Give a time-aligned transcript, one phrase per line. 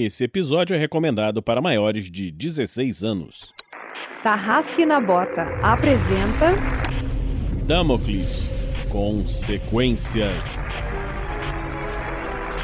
[0.00, 3.52] Esse episódio é recomendado para maiores de 16 anos.
[4.22, 6.54] Tarrasque na Bota apresenta
[7.66, 8.48] Damocles
[8.90, 10.44] Consequências.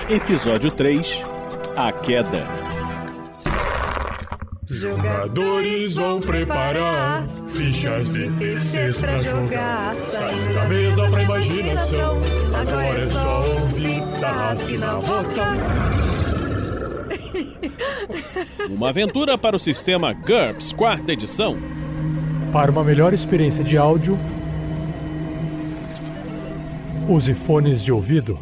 [0.09, 1.25] Episódio 3
[1.77, 2.47] A Queda.
[4.69, 9.97] Jogadores vão preparar fichas de terceiros pra jogar.
[9.97, 12.21] Saindo da mesa pra imaginação.
[12.55, 16.14] Agora é só ouvir Tarrasque na Bota.
[18.71, 21.59] Uma aventura para o sistema GURPS, quarta edição.
[22.53, 24.19] Para uma melhor experiência de áudio,
[27.09, 28.39] use fones de ouvido.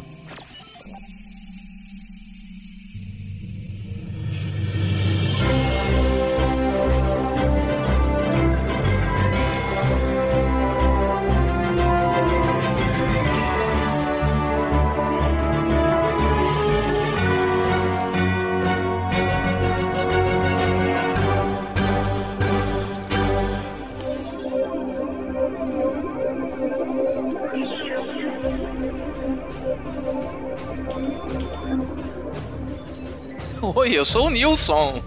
[34.53, 35.03] O Nilson.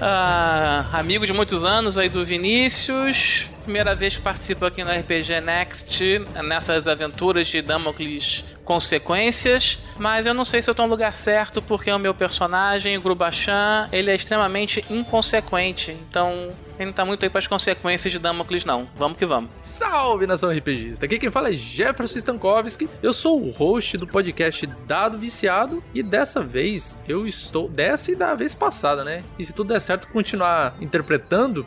[0.00, 3.46] Ah, amigo de muitos anos aí do Vinícius.
[3.62, 9.80] Primeira vez que participo aqui no RPG Next, nessas aventuras de Damocles Consequências.
[9.96, 13.00] Mas eu não sei se eu tô no lugar certo, porque o meu personagem, o
[13.00, 15.96] Grubachan, ele é extremamente inconsequente.
[16.06, 18.86] Então, ele não tá muito aí pras consequências de Damocles, não.
[18.94, 19.50] Vamos que vamos.
[19.62, 21.06] Salve nação RPGista!
[21.06, 22.90] Aqui quem fala é Jefferson Stankovski.
[23.02, 27.70] Eu sou o host do podcast Dado Viciado e dessa vez eu estou.
[27.70, 29.24] Dessa e da vez passada, né?
[29.38, 31.64] E se tudo der certo, continuar interpretando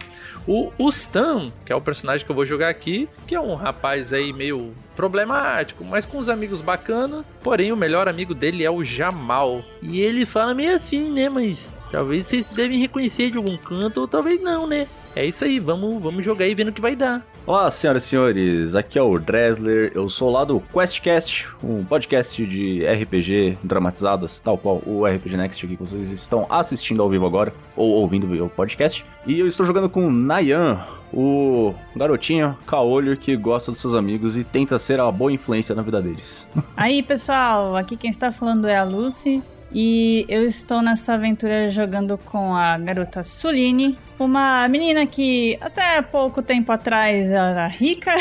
[0.47, 4.13] o Ustan, que é o personagem que eu vou jogar aqui, que é um rapaz
[4.13, 7.25] aí meio problemático, mas com uns amigos bacana.
[7.41, 9.63] Porém, o melhor amigo dele é o Jamal.
[9.81, 11.27] E ele fala meio assim, né?
[11.27, 11.57] Mas
[11.91, 14.87] talvez vocês devem reconhecer de algum canto, ou talvez não, né?
[15.15, 17.25] É isso aí, vamos, vamos jogar aí vendo o que vai dar.
[17.47, 22.45] Olá, senhoras e senhores, aqui é o Dresler, eu sou lá do QuestCast, um podcast
[22.45, 27.25] de RPG dramatizadas, tal qual o RPG Next aqui que vocês estão assistindo ao vivo
[27.25, 29.03] agora, ou ouvindo o podcast.
[29.25, 30.79] E eu estou jogando com Nayan,
[31.13, 35.81] o garotinho caolho que gosta dos seus amigos e tenta ser uma boa influência na
[35.81, 36.47] vida deles.
[36.75, 39.41] Aí, pessoal, aqui quem está falando é a Lucy.
[39.73, 46.41] E eu estou nessa aventura jogando com a garota Suline, uma menina que até pouco
[46.41, 48.13] tempo atrás era rica,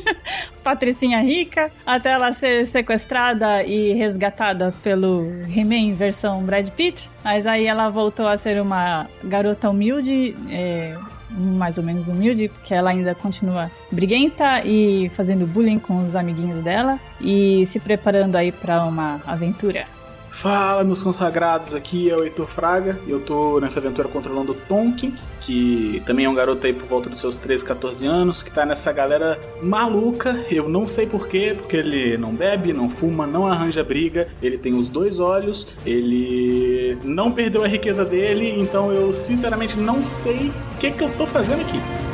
[0.62, 7.08] patricinha rica, até ela ser sequestrada e resgatada pelo He-Man versão Brad Pitt.
[7.24, 10.94] Mas aí ela voltou a ser uma garota humilde, é,
[11.36, 16.58] mais ou menos humilde, porque ela ainda continua briguenta e fazendo bullying com os amiguinhos
[16.58, 19.86] dela e se preparando aí para uma aventura.
[20.32, 24.54] Fala, meus consagrados, aqui é o Heitor Fraga e eu tô nessa aventura controlando o
[24.54, 28.50] Tonkin, que também é um garoto aí por volta dos seus 13, 14 anos, que
[28.50, 33.46] tá nessa galera maluca, eu não sei porquê, porque ele não bebe, não fuma, não
[33.46, 39.12] arranja briga, ele tem os dois olhos, ele não perdeu a riqueza dele, então eu
[39.12, 42.11] sinceramente não sei o que, que eu tô fazendo aqui.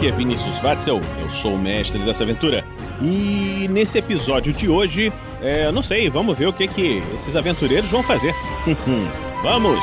[0.00, 2.64] Aqui é Vinícius Watzel, eu sou o mestre dessa aventura.
[3.02, 5.12] E nesse episódio de hoje,
[5.42, 8.34] é, não sei, vamos ver o que, que esses aventureiros vão fazer.
[9.42, 9.78] vamos!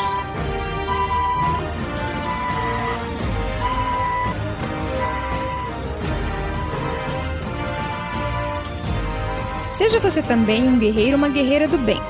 [9.78, 12.02] Seja você também um guerreiro ou uma guerreira do bem.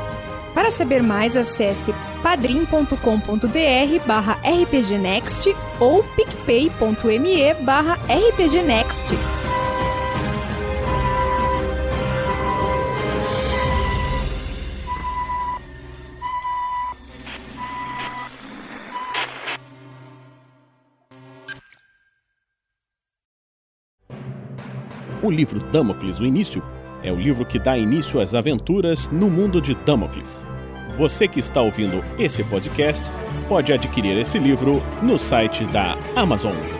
[0.57, 9.13] Para saber mais, acesse padrim.com.br barra rpgnext ou picpay.me barra rpgnext.
[25.21, 26.63] O livro Damocles, o início,
[27.07, 30.45] é o livro que dá início às aventuras no mundo de Damocles.
[30.97, 33.09] Você que está ouvindo esse podcast
[33.47, 36.76] pode adquirir esse livro no site da Amazon.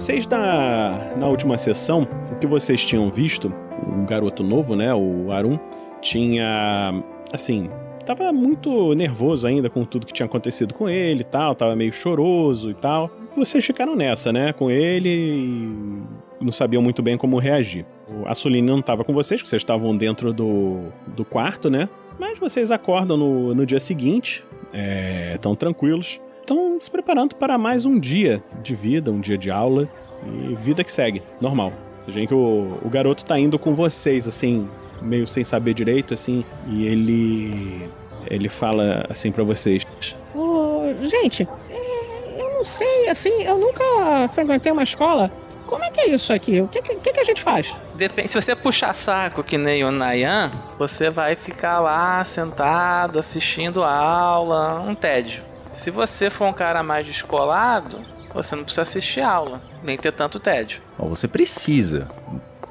[0.01, 3.53] Vocês na, na última sessão, o que vocês tinham visto,
[3.87, 5.59] o garoto novo, né, o Arum,
[6.01, 7.69] tinha, assim,
[8.07, 11.93] tava muito nervoso ainda com tudo que tinha acontecido com ele e tal, tava meio
[11.93, 13.11] choroso e tal.
[13.37, 16.03] Vocês ficaram nessa, né, com ele e
[16.41, 17.85] não sabiam muito bem como reagir.
[18.25, 21.91] A Suline não tava com vocês, porque vocês estavam dentro do, do quarto, né?
[22.19, 24.43] Mas vocês acordam no, no dia seguinte,
[24.73, 26.19] é, tão tranquilos
[26.51, 29.89] estão se preparando para mais um dia de vida, um dia de aula
[30.27, 31.73] e vida que segue, normal.
[32.01, 34.69] Vocês veem que o, o garoto tá indo com vocês, assim,
[35.01, 37.89] meio sem saber direito, assim, e ele.
[38.27, 39.87] Ele fala assim para vocês:
[40.35, 45.31] Ô, gente, é, eu não sei, assim, eu nunca frequentei uma escola.
[45.67, 46.61] Como é que é isso aqui?
[46.61, 47.75] O que, que, que a gente faz?
[47.95, 53.85] Depende, se você puxar saco que nem o Nayan, você vai ficar lá sentado assistindo
[53.85, 55.50] a aula, um tédio.
[55.75, 57.99] Se você for um cara mais descolado,
[58.35, 60.83] você não precisa assistir aula, nem ter tanto tédio.
[60.99, 62.09] Bom, você precisa.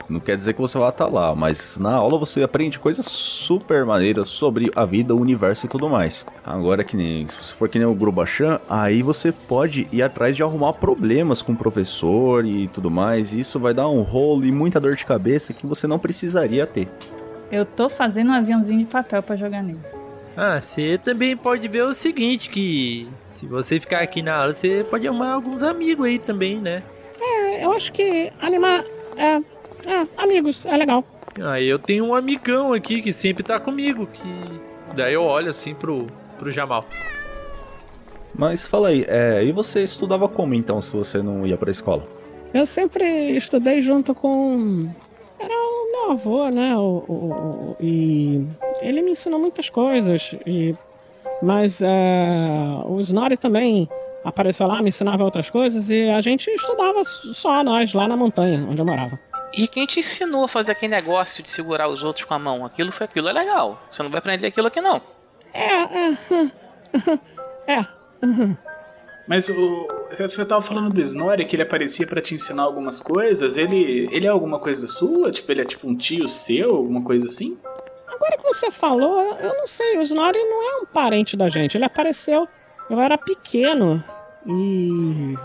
[0.10, 3.86] Não quer dizer que você vai estar lá, mas na aula você aprende coisas super
[3.86, 6.26] maneiras sobre a vida, o universo e tudo mais.
[6.44, 10.36] Agora que nem, se você for que nem o Grubachan, aí você pode ir atrás
[10.36, 13.34] de arrumar problemas com o professor e tudo mais.
[13.34, 16.66] E isso vai dar um rolo e muita dor de cabeça que você não precisaria
[16.66, 16.88] ter.
[17.52, 19.99] Eu tô fazendo um aviãozinho de papel para jogar nele.
[20.42, 24.86] Ah, você também pode ver o seguinte, que se você ficar aqui na aula, você
[24.90, 26.82] pode arrumar alguns amigos aí também, né?
[27.20, 28.82] É, eu acho que animar.
[29.18, 31.04] É, é, amigos, é legal.
[31.44, 34.96] Aí eu tenho um amigão aqui que sempre tá comigo, que.
[34.96, 36.08] Daí eu olho assim pro,
[36.38, 36.86] pro Jamal.
[38.34, 42.06] Mas fala aí, é, e você estudava como então, se você não ia pra escola?
[42.54, 44.88] Eu sempre estudei junto com.
[45.40, 46.76] Era o meu avô, né?
[46.76, 48.46] O, o, o- e
[48.82, 50.36] ele me ensinou muitas coisas.
[50.46, 50.76] E...
[51.42, 51.88] Mas é,
[52.86, 53.88] o Snorri também
[54.26, 55.90] apareceu lá, me ensinava outras coisas.
[55.90, 59.18] E a gente estudava só nós, lá na montanha, onde eu morava.
[59.54, 62.66] E quem te ensinou a fazer aquele negócio de segurar os outros com a mão?
[62.66, 63.82] Aquilo foi aquilo, é legal.
[63.90, 65.02] Você não vai aprender aquilo aqui não.
[65.54, 66.18] É, é.
[67.82, 67.86] É.
[69.30, 73.58] Mas o, você tava falando do Snorri, que ele aparecia pra te ensinar algumas coisas.
[73.58, 75.30] Ele, ele é alguma coisa sua?
[75.32, 77.56] Tipo, ele é tipo um tio seu, alguma coisa assim?
[78.08, 81.78] Agora que você falou, eu- não sei, o Snorri não é um parente da gente.
[81.78, 82.48] Ele apareceu,
[82.90, 84.04] eu era pequeno
[84.48, 85.38] e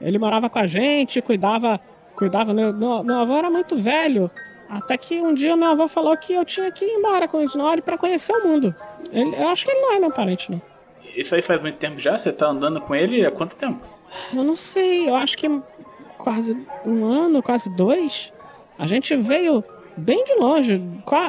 [0.00, 1.80] ele morava com a gente, cuidava,
[2.14, 2.54] cuidava.
[2.54, 4.30] Meu, meu, avô era muito velho.
[4.70, 7.42] Até que um dia meu avô falou que eu tinha que ir embora com o
[7.44, 8.72] Snorri pra conhecer o mundo.
[9.10, 10.62] Ele- eu acho que ele não é meu parente, não.
[11.14, 12.16] Isso aí faz muito tempo já?
[12.16, 13.80] Você tá andando com ele há quanto tempo?
[14.32, 15.48] Eu não sei, eu acho que
[16.18, 18.32] quase um ano, quase dois.
[18.78, 19.64] A gente veio
[19.96, 20.82] bem de longe,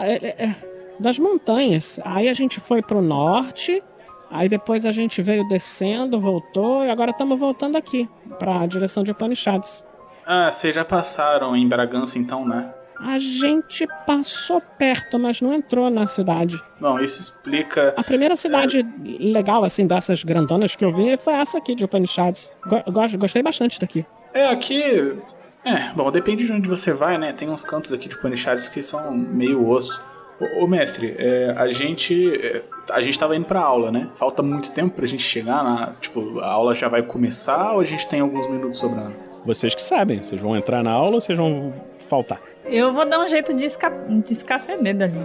[0.04, 0.56] é, é, é,
[1.00, 2.00] das montanhas.
[2.04, 3.84] Aí a gente foi pro norte,
[4.30, 8.10] aí depois a gente veio descendo, voltou, e agora estamos voltando aqui,
[8.40, 9.86] pra direção de Upanishads.
[10.25, 12.74] Ah, vocês já passaram em Bragança então, né?
[13.00, 16.62] A gente passou perto, mas não entrou na cidade.
[16.80, 17.94] Bom, isso explica.
[17.98, 18.86] A primeira cidade
[19.20, 22.52] legal, assim, dessas grandonas que eu vi foi essa aqui de Upanishads.
[22.66, 24.06] Go- gosto- gostei bastante daqui.
[24.34, 25.18] É, aqui.
[25.66, 27.32] É, bom, depende de onde você vai, né?
[27.34, 30.04] Tem uns cantos aqui de Upanishads que são meio osso.
[30.40, 32.36] Ô, ô, mestre, é, a gente.
[32.46, 34.10] é, a gente tava indo pra aula, né?
[34.16, 35.88] Falta muito tempo pra gente chegar na.
[36.00, 39.14] Tipo, a aula já vai começar ou a gente tem alguns minutos sobrando?
[39.46, 41.74] Vocês que sabem, vocês vão entrar na aula ou vocês vão
[42.13, 42.39] faltar?
[42.65, 43.89] Eu vou dar um jeito de, esca...
[43.89, 45.20] de escafeder dali.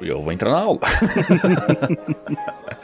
[0.00, 0.80] Eu vou entrar na aula.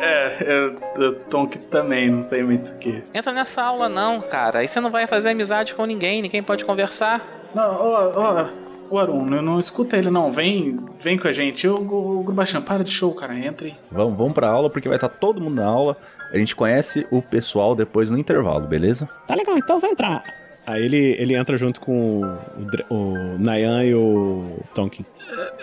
[0.03, 3.03] É, eu, eu Tonk também, não tem muito o que.
[3.13, 4.61] Entra nessa aula não, cara.
[4.61, 7.21] Aí você não vai fazer amizade com ninguém, ninguém pode conversar.
[7.55, 8.49] Não, ó, ó,
[8.91, 11.69] o Arun, não, não escuta ele não, vem, vem com a gente.
[11.69, 13.77] O, o Grubachan, para de show, cara, entre.
[13.93, 15.97] vamos, vamos pra aula porque vai estar todo mundo na aula.
[16.33, 19.07] A gente conhece o pessoal depois no intervalo, beleza?
[19.27, 20.40] Tá legal, então vai entrar.
[20.67, 25.05] Aí ele, ele entra junto com o, o Nayan e o Tonkin.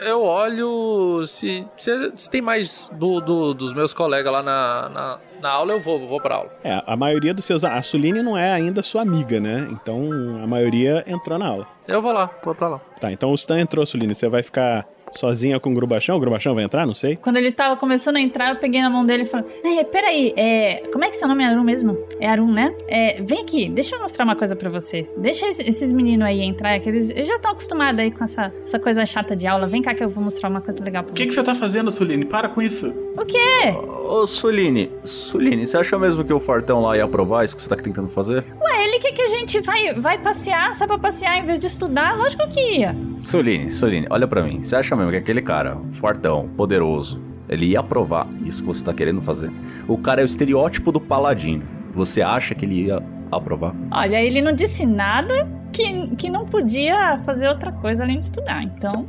[0.02, 5.20] Eu olho se, se, se tem mais do, do- dos meus colegas lá na, na,
[5.42, 6.52] na aula, eu vou, vou pra aula.
[6.64, 7.64] É, a maioria dos seus.
[7.64, 9.68] A Suline não é ainda sua amiga, né?
[9.72, 10.10] Então
[10.44, 11.68] a maioria entrou na aula.
[11.88, 12.82] Eu vou lá, vou pra lá.
[13.00, 14.14] Tá, então o Stan entrou, Suline.
[14.16, 16.16] Você vai ficar sozinha com o Grubachão?
[16.16, 16.86] O Grubachão vai entrar?
[16.86, 17.16] Não sei.
[17.16, 20.34] Quando ele tava começando a entrar, eu peguei na mão dele e falei: É, peraí,
[20.36, 20.84] é.
[20.92, 21.98] Como é que seu nome é Arun mesmo?
[22.20, 22.74] É Arun, né?
[22.88, 25.08] É, vem aqui, deixa eu mostrar uma coisa pra você.
[25.18, 28.54] Deixa esse- esses meninos aí entrar, que eles, eles já estão acostumados aí com essa,
[28.64, 29.68] essa coisa chata de aula.
[29.68, 31.28] Vem cá que eu vou mostrar uma coisa legal pra O que, você.
[31.30, 32.26] que você tá fazendo, Suline?
[32.26, 32.94] Para com isso.
[33.18, 33.74] O quê?
[34.08, 37.70] Ô, Suline, Suline, você acha mesmo que o Fortão lá ia aprovar isso que você
[37.70, 38.44] tá tentando fazer?
[38.62, 41.68] Ué, ele quer que a gente vai, vai passear, só pra passear em vez de
[41.68, 42.16] estudar?
[42.18, 42.96] Lógico que ia.
[43.24, 44.62] Suline, Suline, olha pra mim.
[44.64, 48.94] Você acha mesmo que aquele cara, fortão, poderoso, ele ia aprovar isso que você tá
[48.94, 49.52] querendo fazer?
[49.88, 51.64] O cara é o estereótipo do paladino.
[51.94, 53.02] Você acha que ele ia
[53.32, 53.74] aprovar?
[53.92, 58.64] Olha, ele não disse nada que, que não podia fazer outra coisa além de estudar.
[58.64, 59.08] Então,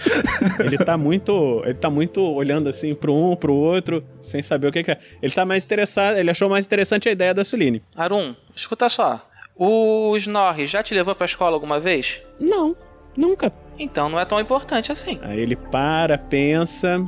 [0.60, 1.62] Ele tá muito.
[1.64, 4.98] Ele tá muito olhando assim pro um, pro outro, sem saber o que, que é.
[5.20, 6.16] Ele tá mais interessado.
[6.16, 7.82] Ele achou mais interessante a ideia da Suline.
[7.96, 9.20] Arun, escuta só.
[9.56, 12.22] O Snorri já te levou pra escola alguma vez?
[12.40, 12.74] Não,
[13.16, 13.52] nunca.
[13.78, 15.18] Então não é tão importante assim.
[15.22, 17.00] Aí ele para, pensa.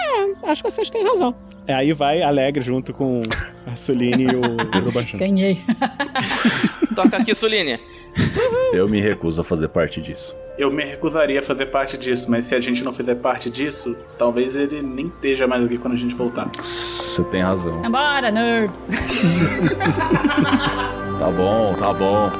[0.00, 1.34] É, acho que vocês têm razão.
[1.66, 3.22] Aí vai alegre junto com
[3.66, 5.18] a Suline e o Grubachão.
[5.18, 5.58] ganhei.
[6.94, 7.80] Toca aqui, Suline.
[8.72, 10.36] Eu me recuso a fazer parte disso.
[10.56, 13.96] Eu me recusaria a fazer parte disso, mas se a gente não fizer parte disso,
[14.16, 16.48] talvez ele nem esteja mais aqui quando a gente voltar.
[16.62, 17.82] Você tem razão.
[17.82, 18.70] Vambora, nerd.
[21.18, 22.30] Tá bom, tá bom.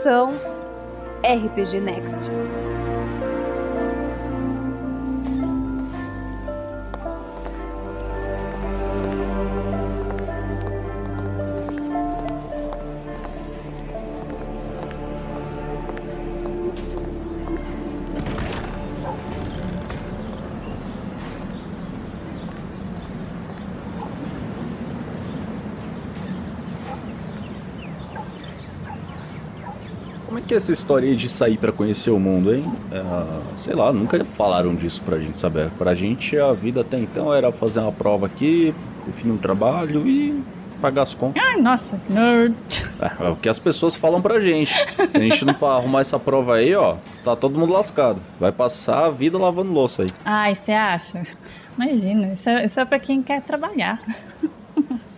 [0.00, 0.32] Produção
[1.22, 2.39] RPG Next.
[30.50, 32.64] Que é essa história de sair pra conhecer o mundo, hein?
[32.90, 33.02] É,
[33.58, 35.70] sei lá, nunca falaram disso pra gente saber.
[35.78, 38.74] Pra gente, a vida até então era fazer uma prova aqui,
[39.06, 40.42] definir um trabalho e
[40.82, 41.40] pagar as contas.
[41.40, 42.56] Ai, nossa, nerd.
[43.00, 44.74] É, é o que as pessoas falam pra gente.
[45.14, 48.20] A gente não pa- arrumar essa prova aí, ó, tá todo mundo lascado.
[48.40, 50.08] Vai passar a vida lavando louça aí.
[50.24, 51.22] Ai, você acha?
[51.78, 54.02] Imagina, isso é, isso é pra quem quer trabalhar.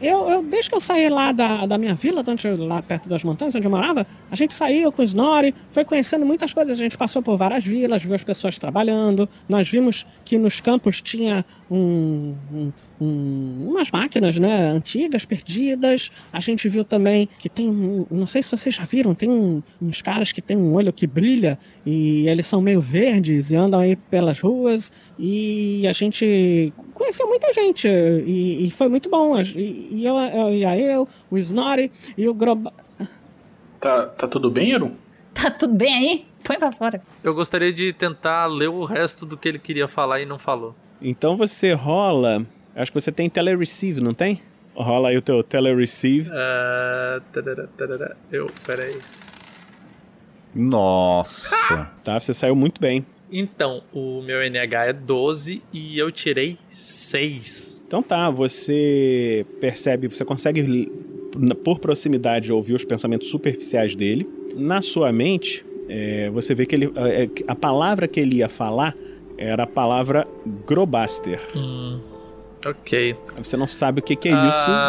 [0.03, 3.09] Eu, eu- desde que eu saí lá da, da minha vila, de onde lá perto
[3.09, 6.73] das montanhas onde eu morava, a gente saiu com o Snorri, foi conhecendo muitas coisas.
[6.79, 9.29] A gente passou por várias vilas, viu as pessoas trabalhando.
[9.49, 16.11] Nós vimos que nos campos tinha um, um- um- umas máquinas né, antigas, perdidas.
[16.33, 20.33] A gente viu também que tem, não sei se vocês já viram, tem uns caras
[20.33, 24.41] que tem um olho que brilha e eles são meio verdes e andam aí pelas
[24.41, 24.91] ruas.
[25.19, 29.39] E a gente conheceu muita gente e, e foi muito bom.
[29.41, 32.73] E, e eu, eu, e a eu, o Snorri e o Groba.
[33.81, 34.93] Tá, tá tudo bem, Arun?
[35.35, 36.27] Tá tudo bem aí?
[36.45, 37.03] Põe pra fora.
[37.23, 40.75] Eu gostaria de tentar ler o resto do que ele queria falar e não falou.
[41.01, 42.47] Então você rola.
[42.75, 44.41] Acho que você tem telereceive, não tem?
[44.75, 46.31] Rola aí o teu telereceive.
[46.33, 47.21] É...
[47.33, 48.17] tarará, tarará.
[48.31, 48.99] Eu, peraí.
[50.55, 51.91] Nossa.
[52.05, 53.05] Tá, você saiu muito bem.
[53.33, 57.83] Então, o meu NH é 12 e eu tirei 6.
[57.87, 60.91] Então tá, você percebe, você consegue,
[61.65, 64.29] por proximidade, ouvir os pensamentos superficiais dele.
[64.55, 68.49] Na sua mente, é, você vê que ele, é, que a palavra que ele ia
[68.49, 68.95] falar
[69.39, 70.27] era a palavra
[70.67, 71.41] Grobaster.
[71.57, 72.01] Hum,
[72.65, 73.17] ok.
[73.39, 74.49] Você não sabe o que, que é Ah.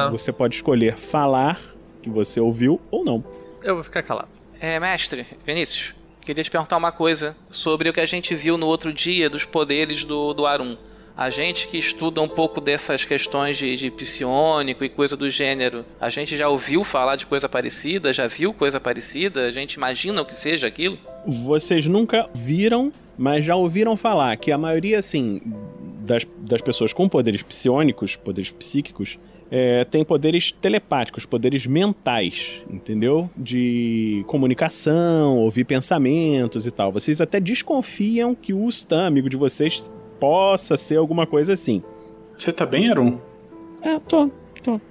[0.09, 0.11] isso.
[0.17, 1.59] Você pode escolher falar
[2.01, 3.23] que você ouviu ou não.
[3.63, 4.27] Eu vou ficar calado.
[4.59, 5.93] É, mestre, Vinícius,
[6.25, 9.45] queria te perguntar uma coisa sobre o que a gente viu no outro dia dos
[9.45, 10.77] poderes do, do Arum.
[11.15, 15.85] A gente que estuda um pouco dessas questões de, de psionico e coisa do gênero,
[16.01, 18.11] a gente já ouviu falar de coisa parecida?
[18.11, 19.45] Já viu coisa parecida?
[19.45, 20.97] A gente imagina o que seja aquilo?
[21.27, 25.39] Vocês nunca viram, mas já ouviram falar que a maioria, assim,
[25.99, 29.19] das, das pessoas com poderes psionicos, poderes psíquicos,
[29.55, 33.29] é, tem poderes telepáticos, poderes mentais, entendeu?
[33.37, 36.91] De comunicação, ouvir pensamentos e tal.
[36.91, 41.83] Vocês até desconfiam que o Stan, amigo de vocês, possa ser alguma coisa assim.
[42.35, 43.19] Você tá bem, Arum?
[43.83, 44.31] É, tô,
[44.63, 44.81] tô.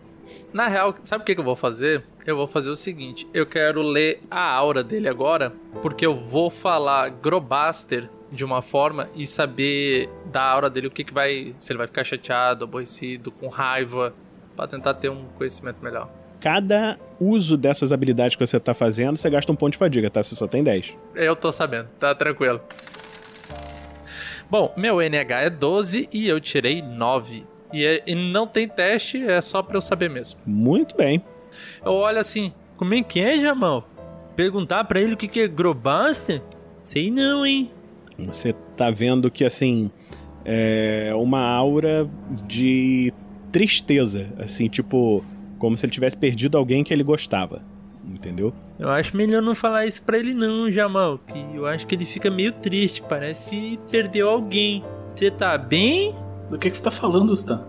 [0.53, 2.05] Na real, sabe o que, que eu vou fazer?
[2.25, 5.53] Eu vou fazer o seguinte: eu quero ler a aura dele agora,
[5.83, 11.03] porque eu vou falar Grobaster de uma forma e saber da aura dele o que,
[11.03, 11.53] que vai.
[11.59, 14.15] Se ele vai ficar chateado, aborrecido, com raiva,
[14.57, 16.09] pra tentar ter um conhecimento melhor.
[16.41, 20.23] Cada uso dessas habilidades que você tá fazendo, você gasta um ponto de fadiga, tá?
[20.23, 20.95] Você só tem 10.
[21.15, 22.61] Eu tô sabendo, tá tranquilo.
[24.51, 27.47] Bom, meu NH é 12 e eu tirei 9.
[27.73, 30.39] E, é- e não tem teste, é só pra eu saber mesmo.
[30.45, 31.23] Muito bem.
[31.85, 33.89] Eu olho assim, como é que é, Jamal?
[34.37, 36.43] Perguntar pra ele o que, que é Grobaster?
[36.81, 37.71] Sei não, hein?
[38.19, 39.91] Você tá vendo que, assim,
[40.45, 42.09] é uma aura
[42.47, 43.13] de
[43.53, 45.23] tristeza, assim, tipo,
[45.59, 47.63] como se ele tivesse perdido alguém que ele gostava,
[48.05, 48.53] entendeu?
[48.79, 52.07] Eu acho melhor não falar isso pra ele não, Jamal, que eu acho que ele
[52.07, 54.83] fica meio triste, parece que perdeu alguém.
[55.15, 56.15] Você tá bem?
[56.51, 57.65] Do que, que você tá falando, Stan?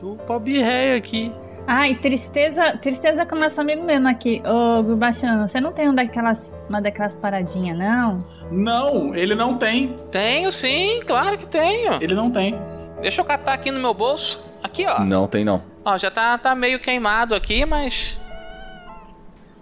[0.00, 1.32] Do pobre rei aqui.
[1.66, 4.42] Ai, tristeza, tristeza com nosso amigo mesmo aqui.
[4.44, 8.24] Ô, Gubachano, você não tem um daquelas, uma daquelas paradinhas, não?
[8.50, 9.94] Não, ele não tem.
[10.10, 12.02] Tenho sim, claro que tenho.
[12.02, 12.58] Ele não tem.
[13.02, 14.40] Deixa eu catar aqui no meu bolso.
[14.62, 15.00] Aqui, ó.
[15.00, 15.62] Não tem não.
[15.84, 18.16] Ó, já tá, tá meio queimado aqui, mas.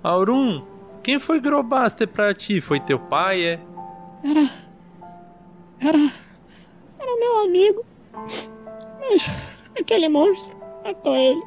[0.02, 0.62] Aurum,
[1.02, 2.60] quem foi Grobaster pra ti?
[2.60, 3.60] Foi teu pai, é?
[4.22, 4.50] Era.
[5.80, 6.12] Era.
[6.98, 7.84] Era meu amigo.
[9.00, 9.26] Mas
[9.78, 11.42] aquele monstro matou ele.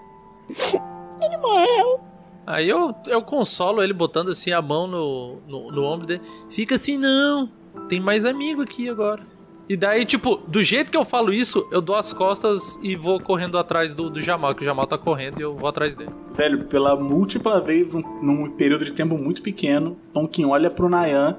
[1.22, 2.02] Ele morreu.
[2.46, 6.22] Aí eu, eu consolo ele botando assim a mão no, no, no ombro dele.
[6.50, 7.50] Fica assim, não.
[7.88, 9.22] Tem mais amigo aqui agora.
[9.69, 13.19] E daí, tipo, do jeito que eu falo isso, eu dou as costas e vou
[13.19, 16.12] correndo atrás do, do Jamal, que o Jamal tá correndo e eu vou atrás dele.
[16.36, 21.38] Velho, pela múltipla vez, um- num período de tempo muito pequeno, Tonkin olha pro Nayan,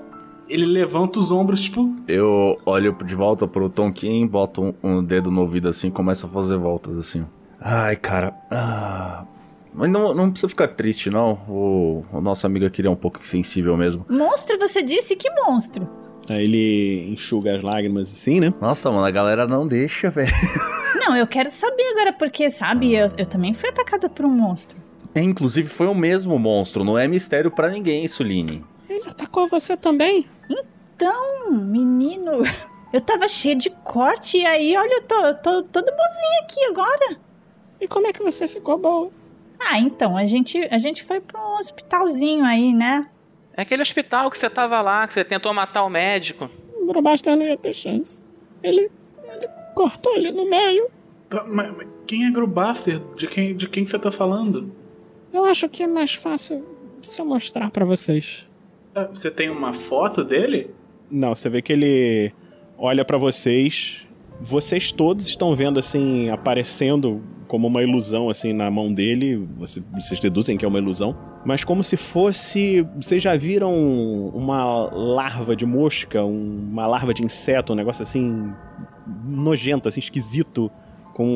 [0.48, 5.30] ele levanta os ombros, tipo, Eu olho de volta pro Tonkin, boto um, um dedo
[5.30, 7.26] no ouvido assim e começo a fazer voltas assim.
[7.60, 8.34] Ai, cara.
[8.50, 9.24] Ah,
[9.74, 11.32] mas não, não precisa ficar triste, não.
[11.48, 14.04] O, o nosso amigo aqui é um pouco insensível mesmo.
[14.08, 15.86] Monstro, você disse que monstro?
[16.30, 18.52] Aí ele enxuga as lágrimas assim, né?
[18.60, 20.32] Nossa, mano, a galera não deixa, velho.
[20.96, 24.78] Não, eu quero saber agora, porque, sabe, eu, eu também fui atacada por um monstro.
[25.14, 28.64] É, inclusive foi o mesmo monstro, não é mistério pra ninguém, Suline.
[28.88, 30.26] Ele atacou você também?
[30.48, 32.42] Então, menino,
[32.92, 36.64] eu tava cheia de corte e aí, olha, eu tô, eu tô toda boazinha aqui
[36.64, 37.18] agora.
[37.80, 39.10] E como é que você ficou boa?
[39.58, 43.06] Ah, então, a gente, a gente foi pra um hospitalzinho aí, né?
[43.56, 46.50] É aquele hospital que você tava lá, que você tentou matar o médico.
[46.80, 48.22] O Grobaster não ia ter chance.
[48.62, 48.90] Ele.
[49.32, 50.88] Ele cortou ele no meio.
[51.28, 53.00] tá, mas, mas quem é Grubaster?
[53.16, 54.72] De quem, de quem que você tá falando?
[55.32, 56.64] Eu acho que é mais fácil
[57.02, 58.46] se eu mostrar pra vocês.
[58.94, 60.70] Ah, Você tem uma foto dele?
[61.10, 62.32] Não, você vê que ele
[62.78, 64.06] olha pra vocês.
[64.40, 69.36] Vocês todos estão vendo assim, aparecendo como uma ilusão assim na mão dele.
[69.56, 71.16] Você- Vocês deduzem que é uma ilusão.
[71.44, 72.86] Mas como se fosse.
[72.96, 73.72] Vocês já viram
[74.34, 78.52] uma larva de mosca, um- uma larva de inseto, um negócio assim.
[79.26, 80.70] nojento, assim, esquisito.
[81.12, 81.26] Com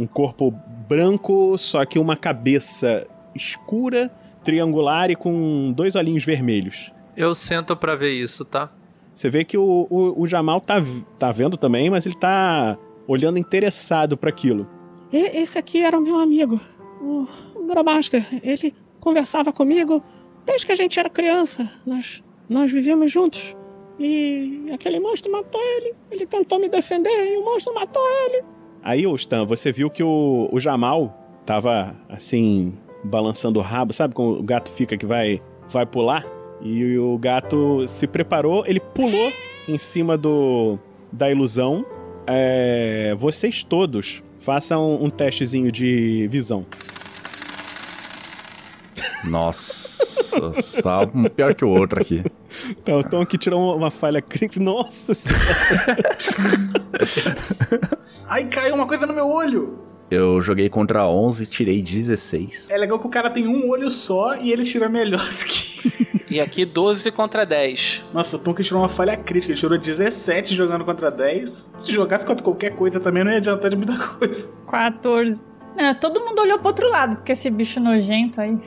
[0.00, 0.52] um corpo
[0.88, 4.10] branco, só que uma cabeça escura,
[4.44, 6.92] triangular e com dois olhinhos vermelhos.
[7.16, 8.70] Eu sento pra ver isso, tá?
[9.14, 10.82] Você vê que o, o, o Jamal tá,
[11.18, 14.66] tá vendo também, mas ele tá olhando interessado para aquilo.
[15.12, 16.60] Esse aqui era o meu amigo,
[17.00, 17.26] o,
[17.66, 18.26] Grobaster.
[18.42, 20.02] Ele conversava comigo
[20.44, 21.70] desde que a gente era criança.
[21.86, 23.56] Nós, nós vivíamos juntos.
[23.98, 25.94] E aquele monstro matou ele.
[26.10, 28.42] Ele tentou me defender e o monstro matou ele.
[28.82, 34.14] Aí, ô Stan, você viu que o, o Jamal tava assim, balançando o rabo, sabe
[34.14, 36.26] como o gato fica que vai, vai pular?
[36.60, 39.32] E o gato se preparou, ele pulou
[39.68, 40.78] em cima do
[41.12, 41.84] da ilusão.
[42.26, 46.66] É, vocês todos façam um testezinho de visão.
[49.24, 50.04] Nossa,
[50.62, 52.24] só um pior que o outro aqui.
[52.70, 54.62] Então, o Tom aqui tirou uma falha crítica.
[54.62, 56.16] Nossa senhora.
[58.26, 59.91] Ai, caiu uma coisa no meu olho!
[60.12, 62.68] Eu joguei contra 11 tirei 16.
[62.68, 65.72] É legal que o cara tem um olho só e ele tira melhor do que.
[66.30, 68.04] E aqui 12 contra 10.
[68.12, 71.74] Nossa, o Tom que tirou uma falha crítica, ele tirou 17 jogando contra 10.
[71.78, 74.52] Se jogasse contra qualquer coisa também não ia adiantar de muita coisa.
[74.70, 75.42] 14.
[75.78, 78.58] É, todo mundo olhou pro outro lado, porque esse bicho nojento aí.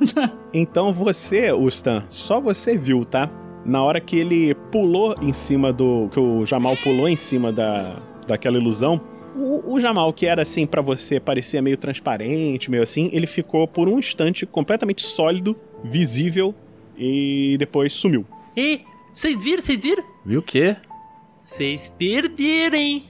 [0.52, 3.30] Então você, Ustan, só você viu, tá?
[3.64, 6.08] Na hora que ele pulou em cima do.
[6.10, 7.94] que o Jamal pulou em cima da,
[8.26, 9.00] daquela ilusão,
[9.34, 13.66] o, o Jamal, que era assim pra você, parecia meio transparente, meio assim, ele ficou
[13.66, 16.54] por um instante completamente sólido, visível
[16.96, 18.26] e depois sumiu.
[18.56, 18.80] E
[19.12, 20.04] vocês viram, vocês viram?
[20.24, 20.76] Viu o quê?
[21.40, 23.04] Vocês perderam, hein?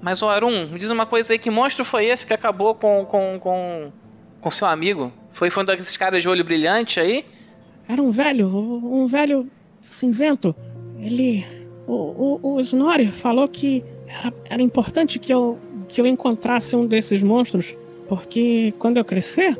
[0.00, 3.04] Mas, ô Arun, me diz uma coisa aí, que monstro foi esse que acabou com
[3.04, 3.92] com, com,
[4.40, 5.12] com seu amigo?
[5.32, 7.26] Foi, foi um desses caras de olho brilhante aí?
[7.88, 9.48] Era um velho, um velho
[9.80, 10.54] cinzento.
[11.00, 11.44] Ele.
[11.86, 16.86] O, o, o Snorri falou que era, era importante que eu, que eu encontrasse um
[16.86, 17.74] desses monstros,
[18.06, 19.58] porque quando eu crescer,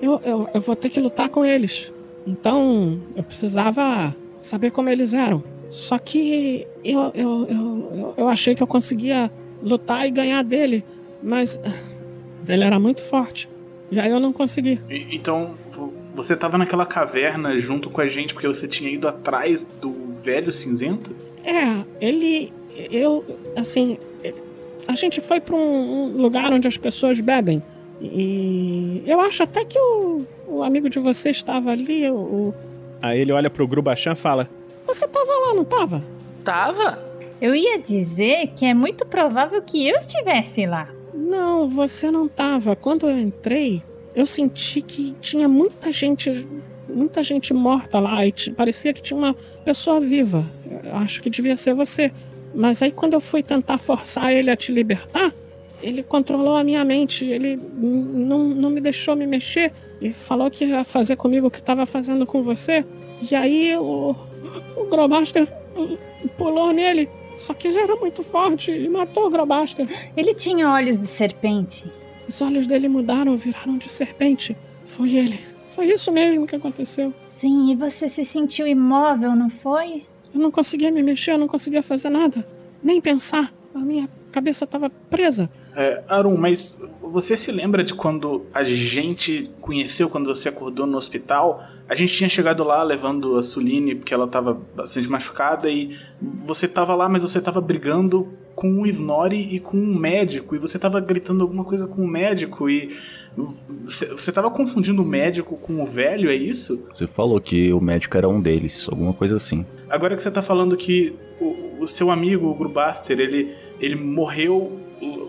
[0.00, 1.92] eu, eu, eu vou ter que lutar com eles.
[2.26, 5.42] Então eu precisava saber como eles eram.
[5.70, 9.30] Só que eu, eu, eu, eu, achei que eu conseguia
[9.62, 10.84] lutar e ganhar dele,
[11.22, 11.60] mas,
[12.38, 13.48] mas ele era muito forte.
[13.90, 14.80] E aí eu não consegui.
[14.88, 15.54] E- então,
[16.16, 20.52] você tava naquela caverna junto com a gente porque você tinha ido atrás do velho
[20.52, 21.14] cinzento?
[21.44, 22.52] É, ele.
[22.90, 23.24] Eu.
[23.54, 23.98] Assim.
[24.88, 27.62] A gente foi pra um, lugar onde as pessoas bebem.
[28.00, 32.10] E eu acho até que o, o amigo de você estava ali.
[32.10, 32.54] O-
[33.02, 34.48] Aí ele olha pro Grubachan e fala:
[34.86, 36.02] Você tava lá, não tava?
[36.44, 36.98] Tava?
[37.40, 40.88] Eu ia dizer que é muito provável que eu estivesse lá.
[41.12, 42.74] Não, você não tava.
[42.76, 43.82] Quando eu entrei,
[44.16, 46.48] eu senti que tinha muita gente.
[46.88, 48.26] Muita gente morta lá.
[48.26, 50.42] E parecia que tinha uma pessoa viva.
[50.82, 52.10] Eu acho que devia ser você.
[52.54, 55.34] Mas aí quando eu fui tentar forçar ele a te libertar,
[55.82, 57.26] ele controlou a minha mente.
[57.26, 59.70] Ele não, não me deixou me mexer.
[60.00, 62.86] E falou que ia fazer comigo o que estava fazendo com você.
[63.30, 64.16] E aí o,
[64.76, 64.86] o
[66.38, 67.10] pulou nele.
[67.36, 69.86] Só que ele era muito forte e matou o Gromaster.
[70.16, 71.84] Ele tinha olhos de serpente.
[72.28, 74.56] Os olhos dele mudaram, viraram de serpente.
[74.84, 75.40] Foi ele.
[75.70, 77.12] Foi isso mesmo que aconteceu.
[77.26, 80.04] Sim, e você se sentiu imóvel, não foi?
[80.34, 82.46] Eu não conseguia me mexer, eu não conseguia fazer nada.
[82.82, 83.52] Nem pensar.
[83.74, 85.50] A minha cabeça estava presa.
[85.74, 90.96] É, Arun, mas você se lembra de quando a gente conheceu, quando você acordou no
[90.96, 91.62] hospital?
[91.88, 96.66] A gente tinha chegado lá levando a Suline porque ela tava bastante machucada e você
[96.66, 100.78] tava lá, mas você tava brigando com o Snorri e com um médico e você
[100.78, 102.96] tava gritando alguma coisa com o médico e
[103.84, 106.86] você, tava confundindo o médico com o velho, é isso?
[106.90, 109.66] Você falou que o médico era um deles, alguma coisa assim.
[109.90, 114.80] Agora que você tá falando que o, o seu amigo, o Grubaster, ele, ele morreu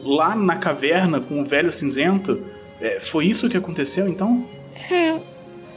[0.04, 2.40] lá na caverna com o velho cinzento,
[2.80, 4.48] é, foi isso que aconteceu então?
[4.90, 5.20] É.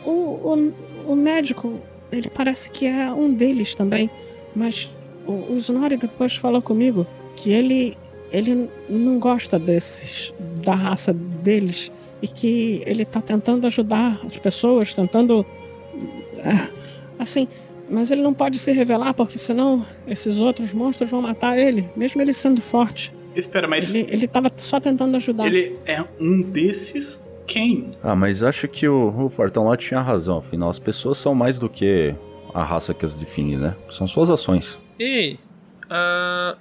[0.07, 0.73] O, o,
[1.05, 1.81] o médico,
[2.13, 4.09] ele parece que é um deles também.
[4.55, 4.89] Mas
[5.27, 7.05] o, o Snorri depois falou comigo
[7.37, 7.97] que ele.
[8.33, 10.33] Ele não gosta desses.
[10.63, 11.91] da raça deles.
[12.23, 15.45] E que ele tá tentando ajudar as pessoas, tentando.
[16.39, 16.71] é,
[17.19, 17.49] Assim.
[17.93, 22.23] Mas ele não pode se revelar porque senão esses outros monstros vão matar ele, mesmo
[22.23, 23.13] ele sendo forte.
[23.35, 25.45] Espera, mas Ele, ele tava só tentando ajudar.
[25.49, 27.91] ele é um desses quem?
[28.01, 30.39] Ah, mas acho que o, o Fortão lá tinha razão.
[30.39, 32.15] Afinal, as pessoas são mais do que
[32.55, 33.75] a raça que as define, né?
[33.91, 34.79] São suas ações.
[34.99, 35.37] E
[35.91, 36.57] ah,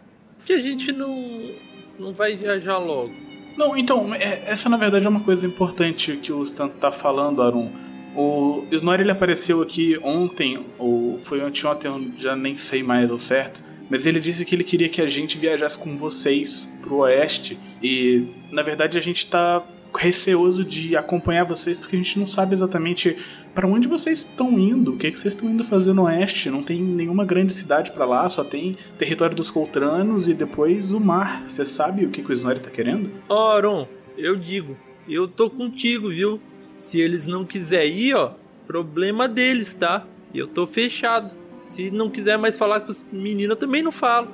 [0.49, 1.51] que a gente não
[1.99, 3.13] não vai viajar logo.
[3.55, 7.43] Não, então, é- essa na verdade é uma coisa importante que o Stan tá falando,
[7.43, 7.69] Arun.
[8.15, 13.61] O Snorri ele apareceu aqui ontem, ou foi anteontem, já nem sei mais ao certo.
[13.91, 17.59] Mas ele disse que ele queria que a gente viajasse com vocês pro oeste.
[17.83, 19.61] E na verdade a gente tá
[19.95, 23.17] receoso de acompanhar vocês porque a gente não sabe exatamente
[23.53, 26.49] para onde vocês estão indo, o que, é que vocês estão indo fazer no oeste.
[26.49, 30.99] Não tem nenhuma grande cidade para lá, só tem território dos Coltranos e depois o
[30.99, 31.43] mar.
[31.47, 33.09] Você sabe o que, que o Snorri tá querendo?
[33.27, 36.39] Oron, eu digo, eu tô contigo, viu?
[36.77, 38.31] Se eles não quiserem ir, ó,
[38.65, 40.05] problema deles, tá?
[40.33, 41.33] Eu tô fechado.
[41.59, 44.29] Se não quiser mais falar com os meninos, eu também não falo.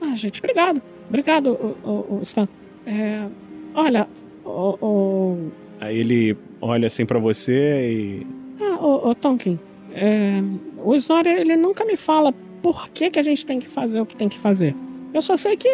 [0.00, 0.82] Ah, gente, obrigado.
[1.08, 2.46] Obrigado, o, o, o Stan.
[2.86, 3.26] É,
[3.74, 4.06] olha,
[4.44, 5.50] o, o-
[5.80, 8.26] Aí ele olha assim pra você e.
[8.60, 9.58] Ah, ô, ô Tonkin,
[9.92, 10.42] é,
[10.82, 14.06] o Snorri, ele nunca me fala por que, que a gente tem que fazer o
[14.06, 14.74] que tem que fazer.
[15.14, 15.68] Eu só sei que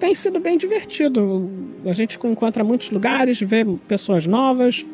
[0.00, 1.48] tem sido bem divertido.
[1.86, 4.84] A gente encontra muitos lugares, vê pessoas novas.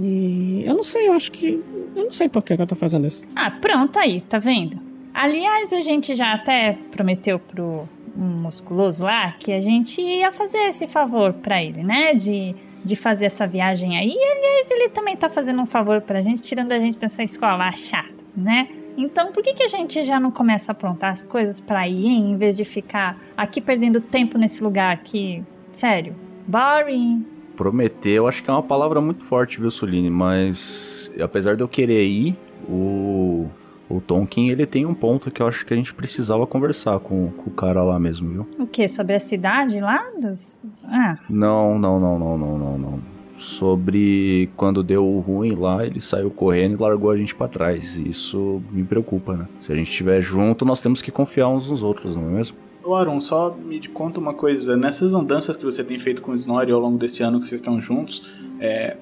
[0.00, 1.62] E eu não sei, eu acho que.
[1.96, 3.24] Eu não sei por que, que eu tô fazendo isso.
[3.34, 4.78] Ah, pronto aí, tá vendo?
[5.14, 10.86] Aliás, a gente já até prometeu pro musculoso lá que a gente ia fazer esse
[10.86, 12.12] favor pra ele, né?
[12.14, 14.10] De, de fazer essa viagem aí.
[14.10, 17.70] E, aliás, ele também tá fazendo um favor pra gente, tirando a gente dessa escola
[17.72, 18.68] chata, né?
[18.96, 22.06] Então, por que, que a gente já não começa a aprontar as coisas pra ir,
[22.06, 22.32] hein?
[22.32, 26.14] Em vez de ficar aqui perdendo tempo nesse lugar que, sério,
[26.46, 27.24] boring.
[27.56, 30.10] Prometer, eu acho que é uma palavra muito forte, viu, Suline?
[30.10, 32.36] Mas apesar de eu querer ir,
[32.68, 33.48] o,
[33.90, 37.30] o Tonkin, ele tem um ponto que eu acho que a gente precisava conversar com,
[37.32, 38.46] com o cara lá mesmo, viu?
[38.58, 38.86] O quê?
[38.88, 40.64] Sobre a cidade lá dos...
[40.84, 43.00] Ah, Não, não, não, não, não, não, não.
[43.38, 47.96] Sobre quando deu ruim lá, ele saiu correndo e largou a gente pra trás.
[47.96, 49.48] Isso me preocupa, né?
[49.62, 52.56] Se a gente estiver junto, nós temos que confiar uns nos outros, não é mesmo?
[52.84, 54.76] Ô Aron, só me conta uma coisa.
[54.76, 57.60] Nessas andanças que você tem feito com o Snorri ao longo desse ano que vocês
[57.60, 58.96] estão juntos, é,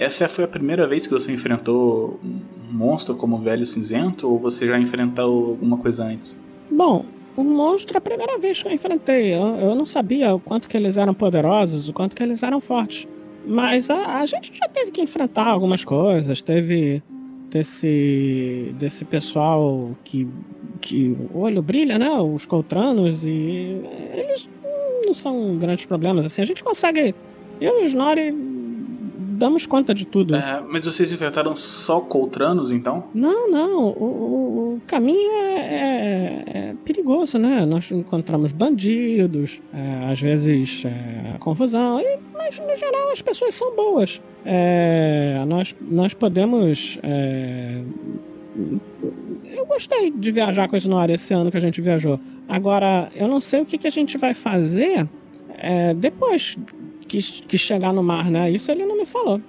[0.00, 4.26] essa foi a primeira vez que você enfrentou um monstro como o Velho Cinzento?
[4.26, 6.40] Ou você já enfrentou alguma coisa antes?
[6.70, 7.04] Bom,
[7.36, 9.34] o monstro é a primeira vez que eu enfrentei.
[9.34, 12.62] Eu, eu não sabia o quanto que eles eram poderosos, o quanto que eles eram
[12.62, 13.06] fortes.
[13.46, 16.40] Mas a, a gente já teve que enfrentar algumas coisas.
[16.40, 17.02] Teve
[17.50, 20.26] desse, desse pessoal que,
[20.80, 22.10] que o olho brilha, né?
[22.18, 23.22] Os coltranos.
[23.26, 23.82] E
[24.14, 24.48] eles
[25.04, 26.24] não são grandes problemas.
[26.24, 27.14] Assim, a gente consegue.
[27.60, 28.59] Eu e o Snorri
[29.40, 30.36] damos conta de tudo.
[30.36, 33.04] É, mas vocês enfrentaram só Coltranos, então?
[33.14, 33.84] Não, não.
[33.88, 37.64] O, o- o caminho é, é- é perigoso, né?
[37.66, 43.74] Nós encontramos bandidos, é, às vezes é, confusão, e- mas no geral as pessoas são
[43.74, 44.20] boas.
[44.44, 46.98] É, nós, nós podemos.
[49.56, 52.18] eu gostei de viajar com a Snorri esse ano que a gente viajou.
[52.48, 55.06] Agora, eu não sei o que, que a gente vai fazer
[55.56, 56.56] é, depois
[57.10, 58.50] que, que chegar no mar, né?
[58.50, 59.40] Isso ele não me falou.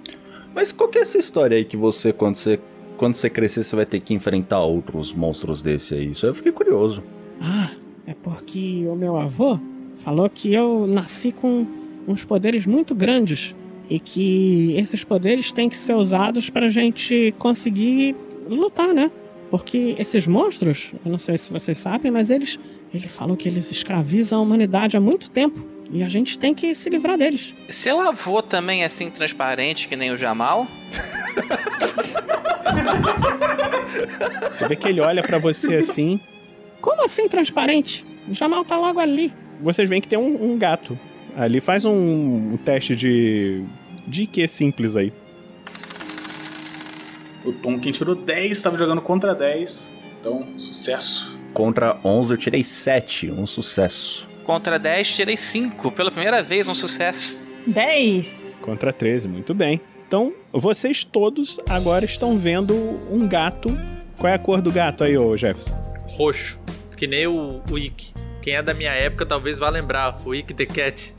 [0.54, 2.58] Mas qual que é essa história aí que você, quando você,
[2.96, 6.10] quando você crescer, você vai ter que enfrentar outros monstros desse aí?
[6.10, 7.02] Isso aí eu fiquei curioso.
[7.40, 7.70] Ah,
[8.06, 9.58] é porque o meu avô
[9.96, 11.66] falou que eu nasci com
[12.06, 13.54] uns poderes muito grandes
[13.88, 18.16] e que esses poderes têm que ser usados pra gente conseguir
[18.48, 19.10] lutar, né?
[19.50, 22.58] Porque esses monstros, eu não sei se vocês sabem, mas eles,
[22.92, 26.74] ele falou que eles escravizam a humanidade há muito tempo e a gente tem que
[26.74, 27.54] se livrar deles.
[27.68, 30.66] Seu avô também é assim transparente que nem o Jamal?
[34.50, 36.18] Você vê que ele olha pra você assim.
[36.80, 38.04] Como assim transparente?
[38.26, 39.32] O Jamal tá logo ali.
[39.60, 40.98] Vocês veem que tem um, um gato.
[41.36, 43.62] Ali faz um, um teste de.
[44.06, 45.12] de que simples aí.
[47.44, 49.92] O Tonkin tirou 10, estava jogando contra 10.
[50.20, 51.36] Então, sucesso.
[51.52, 54.31] Contra 11 eu tirei 7, um sucesso.
[54.44, 55.92] Contra 10, tirei 5.
[55.92, 57.38] Pela primeira vez, um sucesso.
[57.66, 58.60] 10.
[58.62, 59.80] Contra 13, muito bem.
[60.06, 62.74] Então, vocês todos agora estão vendo
[63.10, 63.76] um gato.
[64.18, 65.72] Qual é a cor do gato aí, ô Jefferson?
[66.06, 66.58] Roxo.
[66.96, 68.12] Que nem o, o Ick.
[68.42, 70.20] Quem é da minha época talvez vá lembrar.
[70.24, 71.14] O Ick the Cat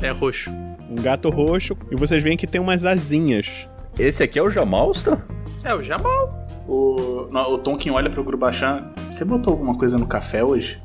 [0.00, 0.50] é roxo.
[0.90, 1.76] Um gato roxo.
[1.90, 3.68] E vocês veem que tem umas asinhas.
[3.98, 5.22] Esse aqui é o Jamalstan?
[5.62, 6.46] É o Jamal.
[6.66, 8.92] O, o Tonkin olha pro Grubachan.
[9.10, 10.80] Você botou alguma coisa no café hoje?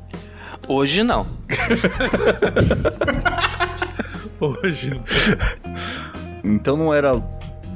[0.68, 1.26] Hoje não.
[4.38, 5.00] Hoje.
[6.44, 7.18] Então não era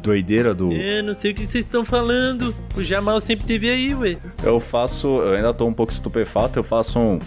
[0.02, 0.70] doideira do.
[0.72, 2.54] É, não sei o que vocês estão falando.
[2.76, 4.18] O Jamal sempre teve aí, ué.
[4.42, 5.08] Eu faço.
[5.08, 7.18] Eu ainda tô um pouco estupefato, eu faço um.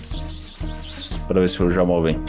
[1.28, 2.19] Pra ver se o Jamal vem.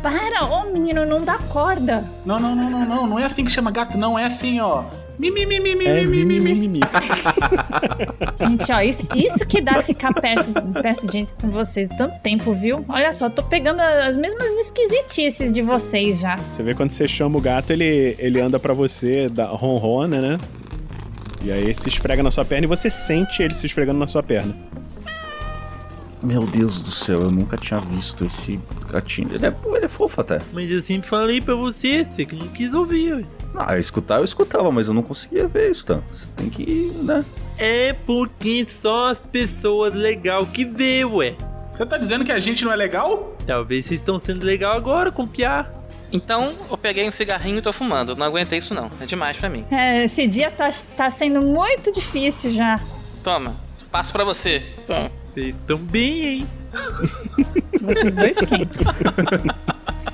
[0.00, 2.04] Para, ô menino, não dá corda.
[2.24, 3.06] Não, não, não, não, não.
[3.08, 4.18] Não é assim que chama gato, não.
[4.18, 4.84] É assim, ó.
[5.18, 6.54] Mi, mi, mi, mi, mi, É mi, mi, mi, mi.
[6.54, 6.80] mimimi.
[8.34, 10.50] Gente, ó, isso, isso que dá ficar perto,
[10.82, 12.84] perto de gente com vocês tanto tempo, viu?
[12.88, 16.36] Olha só, tô pegando as mesmas esquisitices de vocês já.
[16.36, 20.38] Você vê quando você chama o gato, ele, ele anda pra você, dá ronrona, né?
[21.44, 24.22] E aí se esfrega na sua perna e você sente ele se esfregando na sua
[24.22, 24.56] perna.
[26.22, 28.58] Meu Deus do céu, eu nunca tinha visto esse
[28.90, 29.34] gatinho.
[29.34, 30.38] Ele é, ele é fofo até.
[30.52, 33.24] Mas eu sempre falei pra você, você que não quis ouvir, ué.
[33.56, 36.00] Ah, eu escutar, eu escutava, mas eu não conseguia ver isso, tá?
[36.12, 37.24] Você tem que, né?
[37.56, 41.36] É porque só as pessoas legais que vê, ué.
[41.72, 43.36] Você tá dizendo que a gente não é legal?
[43.46, 45.70] Talvez vocês estão sendo legal agora com o Piá.
[46.12, 48.14] Então, eu peguei um cigarrinho e tô fumando.
[48.14, 48.88] Não aguentei isso não.
[49.00, 49.64] É demais pra mim.
[49.70, 52.80] É, esse dia tá, tá sendo muito difícil já.
[53.22, 53.56] Toma.
[53.90, 54.62] Passo pra você.
[54.86, 55.10] Toma.
[55.24, 56.46] Vocês estão bem, hein?
[57.80, 58.68] Vocês dois quem?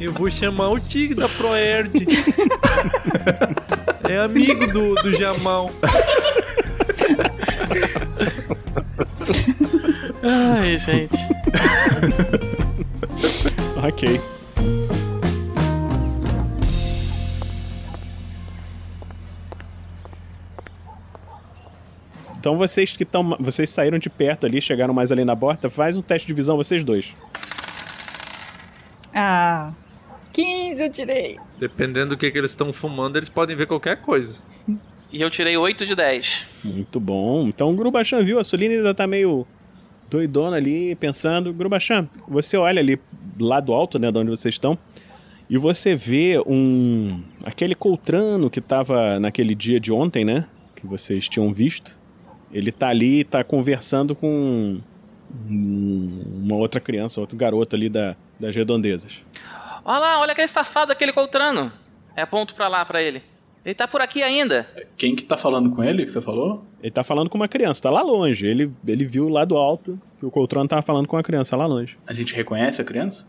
[0.00, 2.06] Eu vou chamar o Tig da Proerd.
[4.08, 5.70] é amigo do, do Jamal.
[10.22, 11.16] Ai, gente.
[13.84, 14.18] Ok.
[22.38, 23.36] Então vocês que estão.
[23.38, 26.56] Vocês saíram de perto ali, chegaram mais ali na porta, faz um teste de visão,
[26.56, 27.14] vocês dois.
[29.12, 29.72] Ah,
[30.32, 31.38] 15 eu tirei.
[31.58, 34.40] Dependendo do que, que eles estão fumando, eles podem ver qualquer coisa.
[35.12, 36.46] E eu tirei 8 de 10.
[36.64, 37.48] Muito bom.
[37.48, 39.46] Então o Grubachan viu, a Soline ainda tá meio
[40.08, 41.52] doidona ali, pensando.
[41.52, 42.98] Grubachan, você olha ali
[43.38, 44.78] lá do alto, né, de onde vocês estão,
[45.48, 47.22] e você vê um.
[47.44, 50.46] aquele Coltrano que tava naquele dia de ontem, né?
[50.76, 51.96] Que vocês tinham visto.
[52.52, 54.80] Ele tá ali, tá conversando com
[55.48, 59.22] uma outra criança, outro garoto ali da, das redondezas.
[59.84, 61.72] Olha lá, olha aquele safado, aquele Coltrano.
[62.16, 63.22] É ponto pra lá, pra ele.
[63.64, 64.66] Ele tá por aqui ainda.
[64.96, 66.64] Quem que tá falando com ele, que você falou?
[66.82, 68.46] Ele tá falando com uma criança, tá lá longe.
[68.46, 71.66] Ele, ele viu lá do alto que o Coltrano tava falando com uma criança lá
[71.66, 71.98] longe.
[72.06, 73.28] A gente reconhece a criança?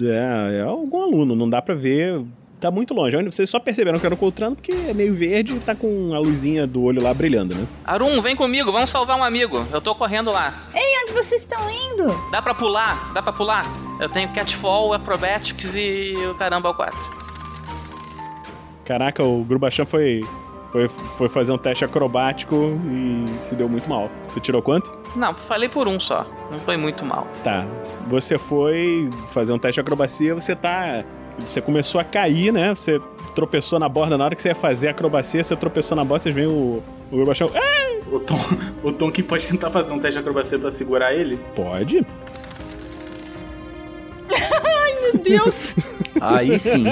[0.00, 2.24] É, é algum aluno, não dá pra ver
[2.62, 3.20] tá muito longe.
[3.24, 6.18] Vocês só perceberam que era o Coltrano porque é meio verde e tá com a
[6.20, 7.66] luzinha do olho lá brilhando, né?
[7.84, 9.66] Arum, vem comigo, vamos salvar um amigo.
[9.72, 10.68] Eu tô correndo lá.
[10.72, 12.06] Ei, onde vocês estão indo?
[12.30, 13.66] Dá pra pular, dá pra pular.
[14.00, 16.96] Eu tenho Catfall, Acrobatics e o caramba o 4.
[18.84, 20.24] Caraca, o Grubachan foi,
[20.70, 24.08] foi, foi fazer um teste acrobático e se deu muito mal.
[24.24, 24.92] Você tirou quanto?
[25.16, 26.24] Não, falei por um só.
[26.48, 27.26] Não foi muito mal.
[27.42, 27.66] Tá.
[28.08, 31.04] Você foi fazer um teste de acrobacia, você tá
[31.38, 32.74] você começou a cair, né?
[32.74, 33.00] Você
[33.34, 34.16] tropeçou na borda.
[34.18, 36.82] Na hora que você ia fazer a acrobacia, você tropeçou na borda, vocês veem o,
[37.10, 37.50] o Gorbachev.
[38.10, 38.38] O Tom,
[38.82, 41.38] o Tom que pode tentar fazer um teste de acrobacia pra segurar ele?
[41.54, 42.06] Pode.
[45.22, 45.74] Deus!
[46.20, 46.84] Aí sim.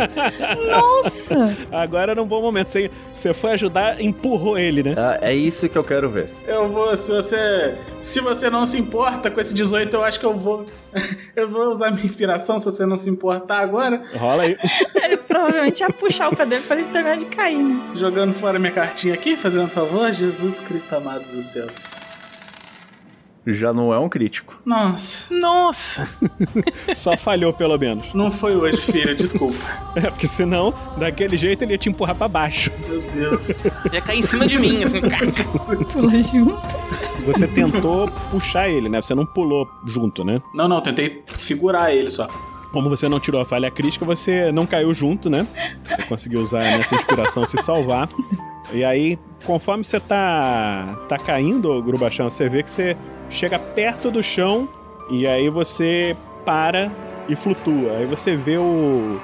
[0.68, 1.56] Nossa!
[1.70, 2.68] Agora era um bom momento.
[2.68, 4.94] Você, você foi ajudar, empurrou ele, né?
[4.96, 6.28] Ah, é isso que eu quero ver.
[6.46, 7.74] Eu vou, se você.
[8.02, 10.66] Se você não se importa com esse 18, eu acho que eu vou.
[11.36, 14.02] Eu vou usar minha inspiração se você não se importar agora.
[14.16, 14.56] Rola aí.
[15.04, 17.80] Ele provavelmente ia puxar o pé dele pra ele terminar de cair, né?
[17.94, 21.66] Jogando fora minha cartinha aqui, fazendo favor, Jesus Cristo amado do céu.
[23.52, 24.60] Já não é um crítico.
[24.64, 25.32] Nossa.
[25.34, 26.08] Nossa!
[26.94, 28.12] Só falhou, pelo menos.
[28.14, 29.58] Não foi hoje, filho, desculpa.
[29.96, 32.70] É, porque senão, daquele jeito, ele ia te empurrar pra baixo.
[32.88, 33.64] Meu Deus.
[33.92, 35.26] Ia cair em cima de mim, assim, cara.
[35.92, 36.76] Pula junto.
[37.26, 39.00] Você tentou puxar ele, né?
[39.00, 40.40] Você não pulou junto, né?
[40.54, 42.26] Não, não, tentei segurar ele só.
[42.72, 45.46] Como você não tirou a falha crítica, você não caiu junto, né?
[45.84, 48.08] Você conseguiu usar nessa inspiração se salvar.
[48.72, 52.96] E aí, conforme você tá, tá caindo, Grubachão, você vê que você
[53.30, 54.68] chega perto do chão
[55.08, 56.90] e aí você para
[57.28, 57.92] e flutua.
[57.98, 59.20] Aí você vê o,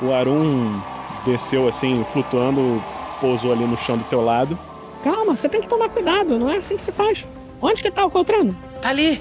[0.00, 0.80] o Arum
[1.24, 2.82] desceu assim, flutuando,
[3.20, 4.58] pousou ali no chão do teu lado.
[5.02, 7.24] Calma, você tem que tomar cuidado, não é assim que se faz.
[7.60, 8.56] Onde que tá o Coltrano?
[8.80, 9.20] Tá ali!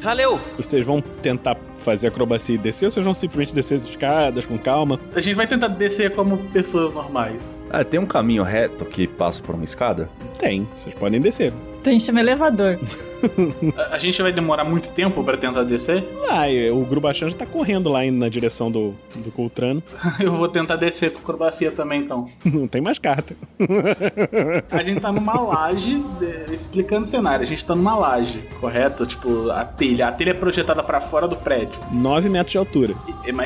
[0.00, 0.40] Valeu!
[0.56, 4.58] Vocês vão tentar fazer acrobacia e descer ou vocês vão simplesmente descer as escadas com
[4.58, 4.98] calma?
[5.14, 7.62] A gente vai tentar descer como pessoas normais.
[7.70, 10.08] Ah, tem um caminho reto que passa por uma escada?
[10.38, 11.52] Tem, vocês podem descer.
[11.82, 12.78] Tem chama elevador.
[13.76, 16.04] A, a gente vai demorar muito tempo pra tentar descer?
[16.28, 16.42] Ah,
[16.74, 19.82] o Grubachan já tá correndo lá indo na direção do, do Coltrano.
[20.20, 22.28] Eu vou tentar descer com acrobacia também, então.
[22.44, 23.34] Não tem mais carta.
[24.70, 29.06] A gente tá numa laje, de- explicando o cenário, a gente tá numa laje, correto?
[29.06, 30.08] Tipo, a telha.
[30.08, 31.73] A telha é projetada pra fora do prédio.
[31.90, 32.94] 9 metros de altura.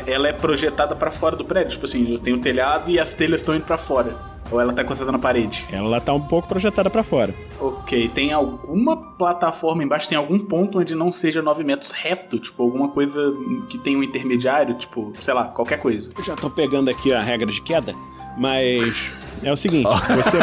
[0.07, 3.15] Ela é projetada pra fora do prédio, tipo assim, eu tenho o telhado e as
[3.15, 4.17] telhas estão indo pra fora.
[4.51, 5.67] Ou ela tá encostada na parede?
[5.71, 7.35] Ela tá um pouco projetada pra fora.
[7.61, 12.39] Ok, tem alguma plataforma embaixo, tem algum ponto onde não seja 9 metros reto?
[12.39, 13.21] Tipo, alguma coisa
[13.69, 14.75] que tenha um intermediário?
[14.77, 16.13] Tipo, sei lá, qualquer coisa.
[16.17, 17.95] Eu já tô pegando aqui a regra de queda,
[18.39, 20.39] mas é o seguinte, você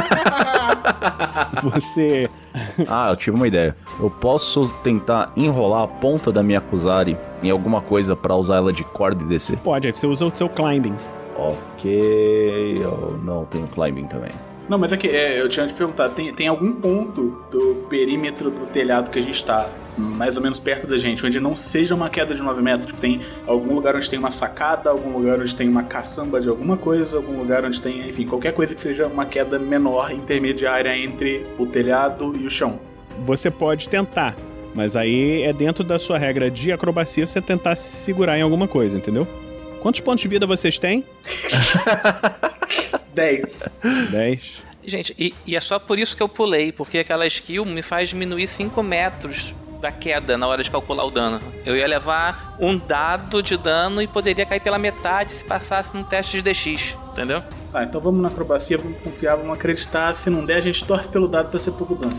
[1.64, 2.30] você
[2.88, 3.76] Ah, eu tive uma ideia.
[4.00, 8.72] Eu posso tentar enrolar a ponta da minha Kuzari em alguma coisa pra usar ela
[8.72, 9.58] de corda e descer?
[9.58, 10.96] pode, aí você usa o seu climbing.
[11.38, 12.78] Ok.
[12.80, 14.32] Eu não tenho climbing também.
[14.68, 18.50] Não, mas é que é, eu tinha te perguntar, tem, tem algum ponto do perímetro
[18.50, 21.94] do telhado que a gente tá, mais ou menos perto da gente, onde não seja
[21.94, 22.88] uma queda de 9 metros?
[22.88, 26.50] Tipo, tem algum lugar onde tem uma sacada, algum lugar onde tem uma caçamba de
[26.50, 30.98] alguma coisa, algum lugar onde tem, enfim, qualquer coisa que seja uma queda menor, intermediária
[30.98, 32.80] entre o telhado e o chão.
[33.24, 34.36] Você pode tentar,
[34.74, 38.68] mas aí é dentro da sua regra de acrobacia você tentar se segurar em alguma
[38.68, 39.28] coisa, entendeu?
[39.80, 41.06] Quantos pontos de vida vocês têm?
[43.16, 43.70] 10.
[44.12, 44.64] 10.
[44.84, 48.10] Gente, e, e é só por isso que eu pulei, porque aquela skill me faz
[48.10, 51.40] diminuir 5 metros da queda na hora de calcular o dano.
[51.66, 56.04] Eu ia levar um dado de dano e poderia cair pela metade se passasse no
[56.04, 57.42] teste de DX, entendeu?
[57.72, 60.14] Tá, então vamos na acrobacia, vamos confiar, vamos acreditar.
[60.16, 62.18] Se não der, a gente torce pelo dado pra ser pouco dano.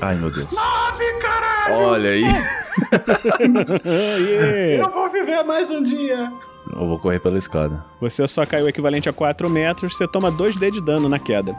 [0.00, 0.50] Ai, meu Deus.
[0.52, 1.74] Nove, caralho!
[1.74, 2.22] Olha aí.
[3.86, 4.84] Yeah.
[4.84, 6.30] Eu vou viver mais um dia!
[6.72, 7.84] Eu vou correr pela escada.
[8.00, 11.56] Você só caiu o equivalente a 4 metros, você toma 2D de dano na queda.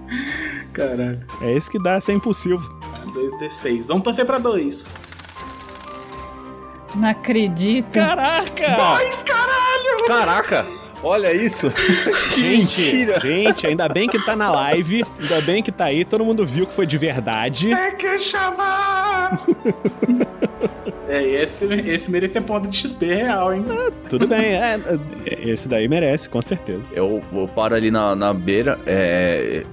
[0.72, 1.24] Caralho.
[1.40, 2.62] É isso que dá ser impulsivo.
[3.06, 3.86] 2d6.
[3.86, 4.94] Vamos torcer pra 2.
[6.96, 7.92] Não acredito.
[7.92, 8.98] Caraca!
[8.98, 10.06] Dois, caralho!
[10.06, 10.83] Caraca!
[11.02, 11.70] Olha isso!
[12.34, 13.20] que Gente, mentira!
[13.20, 16.66] gente, ainda bem que tá na live, ainda bem que tá aí, todo mundo viu
[16.66, 17.74] que foi de verdade.
[17.74, 19.38] Tem que chamar!
[21.08, 23.64] é, esse, esse merecia ponto de XP real, hein?
[24.08, 24.80] Tudo bem, é,
[25.26, 26.84] é, esse daí merece, com certeza.
[26.92, 28.78] Eu, eu paro ali na, na beira.
[28.86, 29.64] É.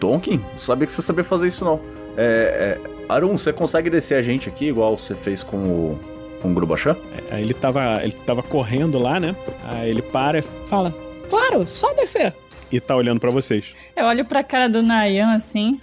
[0.00, 0.38] Tonkin?
[0.52, 1.80] Não sabia que você sabia fazer isso, não.
[2.16, 2.78] É.
[2.88, 5.98] é Arun, você consegue descer a gente aqui, igual você fez com o.
[6.42, 6.96] com o Grubachan?
[7.30, 9.34] Aí ele tava, ele tava correndo lá, né?
[9.66, 10.94] Aí ele para e Fala,
[11.30, 12.34] claro, só descer.
[12.70, 13.74] e tá olhando pra vocês.
[13.96, 15.80] Eu olho pra cara do Nayan assim,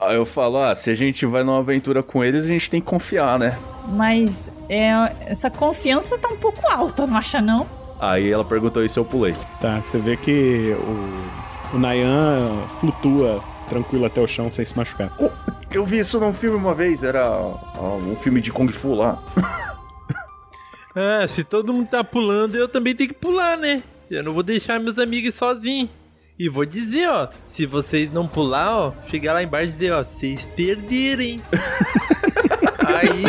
[0.00, 2.80] Aí eu falo, ah, se a gente vai numa aventura com eles, a gente tem
[2.80, 3.56] que confiar, né?
[3.88, 4.90] mas é,
[5.26, 7.66] essa confiança tá um pouco alta, não acha não?
[8.00, 9.32] Aí ela perguntou isso eu pulei.
[9.60, 10.74] Tá, você vê que
[11.72, 15.10] o, o Nayan flutua tranquilo até o chão sem se machucar.
[15.70, 19.22] Eu vi isso num filme uma vez, era ó, um filme de Kung Fu lá.
[20.94, 23.82] Ah, se todo mundo tá pulando, eu também tenho que pular, né?
[24.10, 25.90] Eu não vou deixar meus amigos sozinhos.
[26.38, 30.02] E vou dizer, ó, se vocês não pular, ó, chegar lá embaixo e dizer, ó,
[30.02, 31.40] vocês perderem.
[32.86, 33.24] Aí.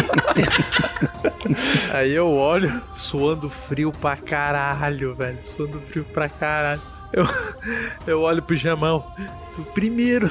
[1.93, 5.39] Aí eu olho, suando frio pra caralho, velho.
[5.43, 6.81] Suando frio pra caralho.
[7.13, 7.25] Eu,
[8.07, 9.05] eu olho pro Jamão.
[9.55, 10.29] Tu primeiro.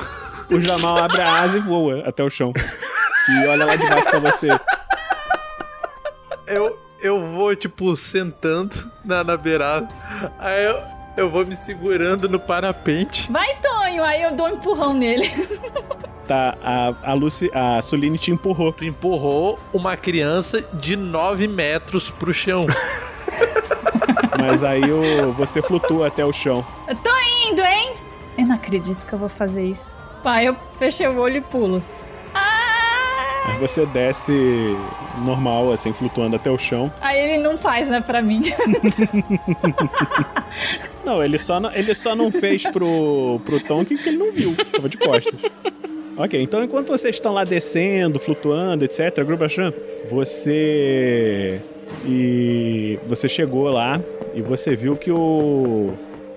[0.51, 2.53] O Jamal abre a asa e voa até o chão.
[3.29, 4.49] E olha lá de baixo pra você.
[6.47, 9.89] Eu, eu vou, tipo, sentando na, na beirada.
[10.39, 10.83] Aí eu,
[11.19, 13.31] eu vou me segurando no parapente.
[13.31, 14.03] Vai, Tonho!
[14.03, 15.31] Aí eu dou um empurrão nele.
[16.27, 18.73] Tá, a, a Lucy, a Suline te empurrou.
[18.73, 22.63] Tu empurrou uma criança de 9 metros pro chão.
[24.41, 26.65] Mas aí o, você flutua até o chão.
[26.89, 27.11] Eu tô
[27.47, 27.97] indo, hein?
[28.39, 29.95] Eu não acredito que eu vou fazer isso.
[30.23, 31.83] Pai, eu fechei o olho e pulo.
[33.47, 34.33] Aí você desce
[35.25, 36.91] normal, assim, flutuando até o chão.
[37.01, 38.43] Aí ele não faz, né, pra mim.
[41.05, 44.55] Não, ele só não, ele só não fez pro, pro Tonkin porque ele não viu.
[44.73, 45.35] Tava de costas.
[46.17, 49.73] Ok, então enquanto vocês estão lá descendo, flutuando, etc., Grubachan,
[50.11, 51.61] você.
[52.07, 54.01] E você chegou lá
[54.35, 55.93] e você viu que o.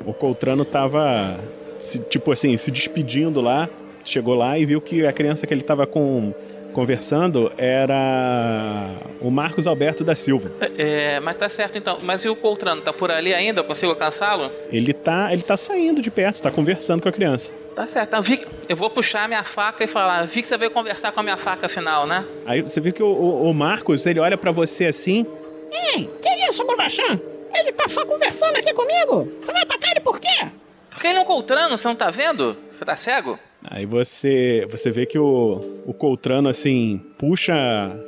[0.06, 1.40] O Coltrano tava.
[1.80, 3.70] se- tipo assim, se despedindo lá.
[4.04, 6.34] Chegou lá e viu que a criança que ele tava com,
[6.78, 10.52] conversando era o Marcos Alberto da Silva.
[10.78, 11.98] É, mas tá certo então.
[12.04, 12.84] Mas e o Coltrano?
[12.84, 13.62] Tá por ali ainda?
[13.62, 14.52] Eu consigo alcançá-lo?
[14.72, 17.50] Ele tá, ele tá saindo de perto, tá conversando com a criança.
[17.76, 18.10] Tá certo.
[18.10, 21.12] Então, Vic, eu vou puxar a minha faca e falar: Vi que você veio conversar
[21.12, 22.24] com a minha faca afinal, né?
[22.46, 25.26] Aí você viu que o, o- o Marcos, ele olha pra você assim.
[25.72, 27.20] Ei, que isso, Grubachan?
[27.56, 29.32] Ele tá só conversando aqui comigo.
[29.42, 30.52] Você vai atacar ele por quê?
[30.98, 32.58] Porque ele é um Coltrano, você não tá vendo?
[32.72, 33.38] Você tá cego?
[33.64, 37.54] Aí você, você vê que o, o Coltrano, assim, puxa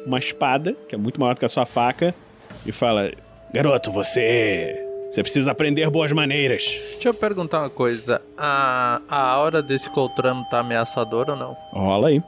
[0.07, 2.15] uma espada, que é muito maior do que a sua faca,
[2.65, 3.11] e fala:
[3.53, 4.87] Garoto, você.
[5.11, 6.63] Você precisa aprender boas maneiras.
[6.93, 8.23] Deixa eu perguntar uma coisa.
[8.35, 11.57] A, a aura desse Coltrano tá ameaçadora ou não?
[11.71, 12.23] Rola aí.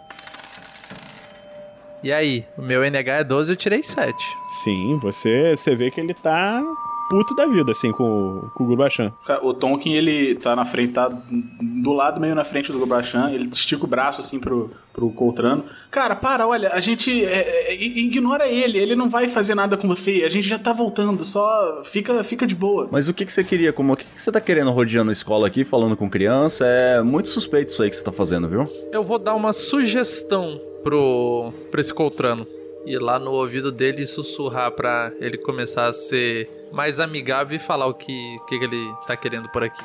[2.03, 2.45] E aí?
[2.55, 4.13] O meu NH é 12 eu tirei 7.
[4.63, 6.63] Sim, você, você vê que ele tá
[7.11, 9.11] puto da vida, assim, com, o- com o Gubachan.
[9.41, 11.09] O Tonkin, ele tá na frente, tá
[11.83, 15.65] do lado meio na frente do Gobachan, ele estica o braço assim pro, pro Coltrano.
[15.91, 19.89] Cara, para, olha, a gente é, é, ignora ele, ele não vai fazer nada com
[19.89, 22.87] você, a gente já tá voltando, só fica, fica de boa.
[22.89, 23.73] Mas o que, que você queria?
[23.73, 26.65] Como, o que, que você tá querendo rodeando a escola aqui, falando com criança?
[26.65, 28.63] É muito suspeito isso aí que você tá fazendo, viu?
[28.93, 32.47] Eu vou dar uma sugestão pro, pro esse Coltrano.
[32.85, 37.59] Ir lá no ouvido dele e sussurrar pra ele começar a ser mais amigável e
[37.59, 39.83] falar o que, que, que ele tá querendo por aqui.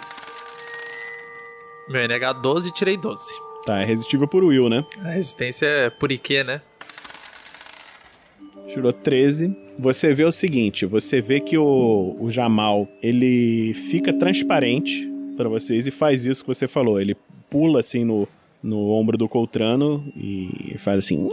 [1.88, 3.22] Meu NH 12 tirei 12.
[3.64, 4.84] Tá, é resistível por Will, né?
[5.04, 6.60] A resistência é por Ike, né?
[8.68, 9.56] Tirou 13.
[9.78, 15.86] Você vê o seguinte, você vê que o, o Jamal, ele fica transparente pra vocês
[15.86, 17.00] e faz isso que você falou.
[17.00, 17.16] Ele
[17.50, 18.28] pula assim no,
[18.62, 21.28] no ombro do Coltrano e faz assim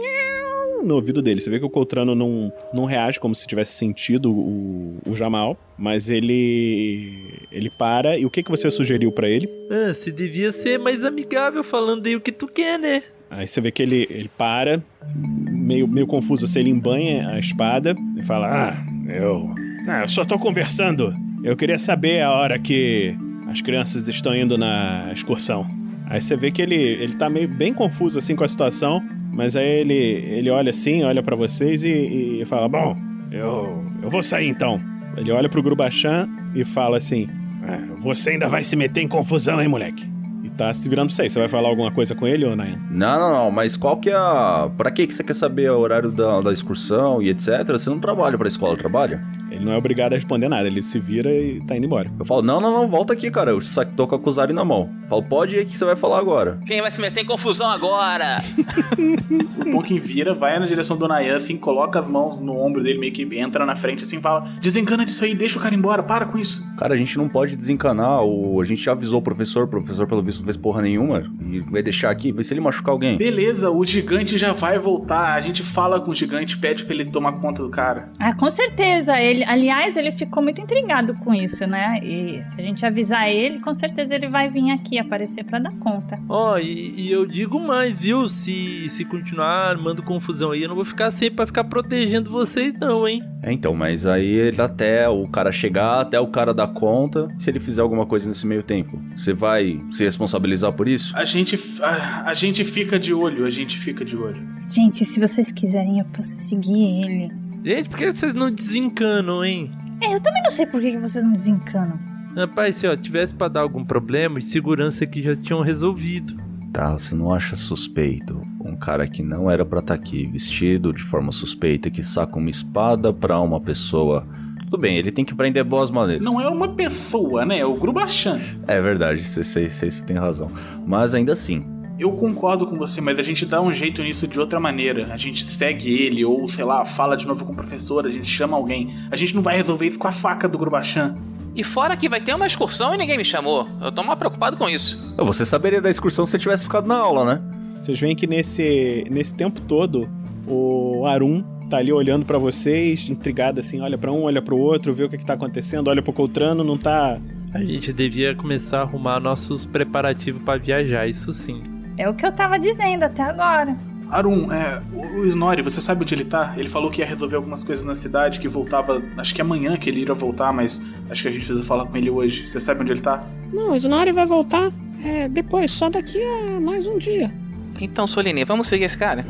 [0.84, 1.40] no ouvido dele.
[1.40, 5.56] Você vê que o Coltrano não, não reage como se tivesse sentido o, o Jamal,
[5.78, 8.18] mas ele ele para.
[8.18, 9.48] E o que, que você sugeriu pra ele?
[9.70, 13.02] Ah, você devia ser mais amigável falando aí o que tu quer, né?
[13.30, 14.82] Aí você vê que ele, ele para,
[15.14, 19.52] meio, meio confuso se ele embanha a espada e fala: Ah, eu.
[19.86, 21.14] Ah, eu só tô conversando.
[21.42, 23.14] Eu queria saber a hora que
[23.48, 25.68] as crianças estão indo na excursão.
[26.06, 29.02] Aí você vê que ele, ele tá meio bem confuso assim com a situação,
[29.32, 32.96] mas aí ele, ele olha assim, olha para vocês e, e fala: Bom,
[33.30, 34.80] eu, eu vou sair então.
[35.16, 37.28] Ele olha pro Grubachan e fala assim:
[37.66, 40.06] ah, Você ainda vai se meter em confusão, hein, moleque?
[40.42, 41.30] E tá se virando pra você.
[41.30, 42.64] Você vai falar alguma coisa com ele ou não?
[42.90, 44.70] Não, não, não, mas qual que é a.
[44.76, 47.66] Pra que que você quer saber o horário da, da excursão e etc?
[47.68, 49.22] Você não trabalha pra escola, trabalha?
[49.54, 52.10] Ele não é obrigado a responder nada, ele se vira e tá indo embora.
[52.18, 53.52] Eu falo, não, não, não, volta aqui, cara.
[53.52, 54.90] Eu só tô com a Kuzari na mão.
[55.04, 56.58] Eu falo, pode ir que você vai falar agora.
[56.66, 58.36] Quem vai se meter em confusão agora?
[59.56, 62.98] O Tonkin vira, vai na direção do Nayan, assim, coloca as mãos no ombro dele,
[62.98, 66.26] meio que entra na frente, assim, fala: Desencana disso aí, deixa o cara embora, para
[66.26, 66.64] com isso.
[66.76, 68.22] Cara, a gente não pode desencanar.
[68.24, 68.60] O...
[68.60, 71.30] A gente já avisou o professor, o professor, pelo visto, não fez porra nenhuma.
[71.50, 73.18] E vai deixar aqui, vê se ele machucar alguém.
[73.18, 75.34] Beleza, o gigante já vai voltar.
[75.34, 78.10] A gente fala com o gigante, pede pra ele tomar conta do cara.
[78.18, 79.20] Ah, com certeza.
[79.20, 81.98] Ele, aliás, ele ficou muito intrigado com isso, né?
[82.02, 85.72] E se a gente avisar ele, com certeza ele vai vir aqui aparecer pra dar
[85.78, 86.18] conta.
[86.28, 88.28] Ó, e, e eu digo mais, viu?
[88.28, 92.74] Se, se continuar armando confusão aí, eu não vou ficar sempre pra ficar protegendo vocês,
[92.74, 93.22] não, hein?
[93.42, 97.50] É, então, mas aí ele até o cara chegar, até o cara dar conta, se
[97.50, 101.14] ele fizer alguma coisa nesse meio tempo, você vai se responsabilizar por isso?
[101.16, 104.42] A gente, a, a gente fica de olho, a gente fica de olho.
[104.68, 107.43] Gente, se vocês quiserem, eu posso seguir ele.
[107.64, 109.70] Gente, por que vocês não desencanam, hein?
[110.02, 111.98] É, eu também não sei por que vocês não desencanam.
[112.36, 116.34] Rapaz, se ó, tivesse pra dar algum problema, de segurança que já tinham resolvido.
[116.72, 121.02] Tá, você não acha suspeito um cara que não era pra estar aqui, vestido de
[121.02, 124.26] forma suspeita, que saca uma espada pra uma pessoa.
[124.64, 126.24] Tudo bem, ele tem que aprender boas maneiras.
[126.24, 127.60] Não é uma pessoa, né?
[127.60, 128.40] É o Grubachan.
[128.66, 130.50] É verdade, você, você, você, você tem razão.
[130.86, 131.64] Mas ainda assim,
[131.98, 135.12] Eu concordo com você, mas a gente dá um jeito nisso de outra maneira.
[135.12, 138.26] A gente segue ele, ou sei lá, fala de novo com o professor, a gente
[138.26, 138.92] chama alguém.
[139.10, 141.16] A gente não vai resolver isso com a faca do Grubachan.
[141.54, 143.68] E fora que vai ter uma excursão e ninguém me chamou.
[143.80, 144.98] Eu tô mal preocupado com isso.
[145.18, 147.42] você saberia da excursão se você tivesse ficado na aula, né?
[147.78, 150.08] Vocês veem que nesse, nesse tempo todo,
[150.48, 154.92] o Arum tá ali olhando pra vocês, intrigado assim, olha pra um, olha pro outro,
[154.92, 157.20] vê o que, que tá acontecendo, olha pro Coltrano, não tá.
[157.52, 161.73] A gente devia começar a arrumar nossos preparativos pra viajar, isso sim.
[161.96, 163.76] É o que eu tava dizendo até agora.
[164.10, 166.54] Arum, é, o Snorri, você sabe onde ele tá?
[166.56, 169.02] Ele falou que ia resolver algumas coisas na cidade, que voltava.
[169.16, 171.96] Acho que amanhã que ele iria voltar, mas acho que a gente precisa falar com
[171.96, 172.48] ele hoje.
[172.48, 173.24] Você sabe onde ele tá?
[173.52, 174.70] Não, o Snorri vai voltar
[175.04, 177.32] é, depois, só daqui a mais um dia.
[177.80, 179.26] Então, Soline, vamos seguir esse cara?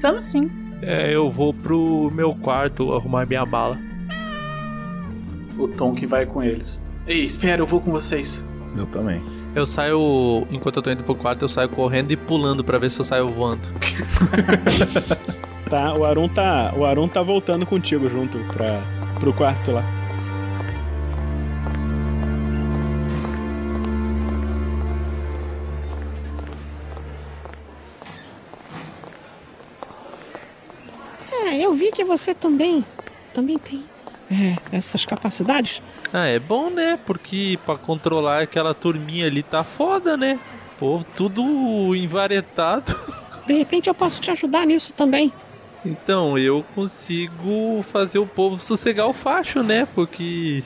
[0.00, 0.50] Vamos sim.
[0.82, 3.78] É, eu vou pro meu quarto arrumar minha bala.
[5.58, 6.86] O Tonkin vai com eles.
[7.06, 8.46] Ei, espera, eu vou com vocês.
[8.76, 9.20] Eu também.
[9.58, 12.92] Eu saio, enquanto eu tô indo pro quarto, eu saio correndo e pulando pra ver
[12.92, 13.62] se eu saio voando.
[15.68, 16.72] Tá, o Arum tá.
[16.74, 18.80] O Arum tá voltando contigo junto pra,
[19.20, 19.84] pro quarto lá.
[31.44, 32.82] É, eu vi que você também,
[33.34, 33.84] também tem
[34.30, 35.82] é, essas capacidades.
[36.12, 36.98] Ah, é bom, né?
[37.06, 40.38] Porque pra controlar aquela turminha ali tá foda, né?
[40.78, 42.94] Pô, tudo envaretado.
[43.46, 45.32] De repente eu posso te ajudar nisso também.
[45.84, 49.88] Então, eu consigo fazer o povo sossegar o facho, né?
[49.94, 50.62] Porque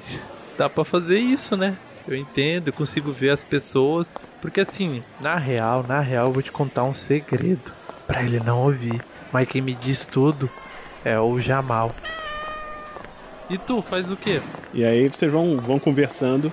[0.58, 1.76] dá pra fazer isso, né?
[2.08, 4.12] Eu entendo, eu consigo ver as pessoas.
[4.40, 7.72] Porque assim, na real, na real, eu vou te contar um segredo.
[8.06, 9.00] Pra ele não ouvir.
[9.32, 10.50] Mas quem me diz tudo
[11.04, 11.94] é o Jamal.
[13.52, 14.40] E tu, faz o quê?
[14.72, 16.50] E aí vocês vão, vão conversando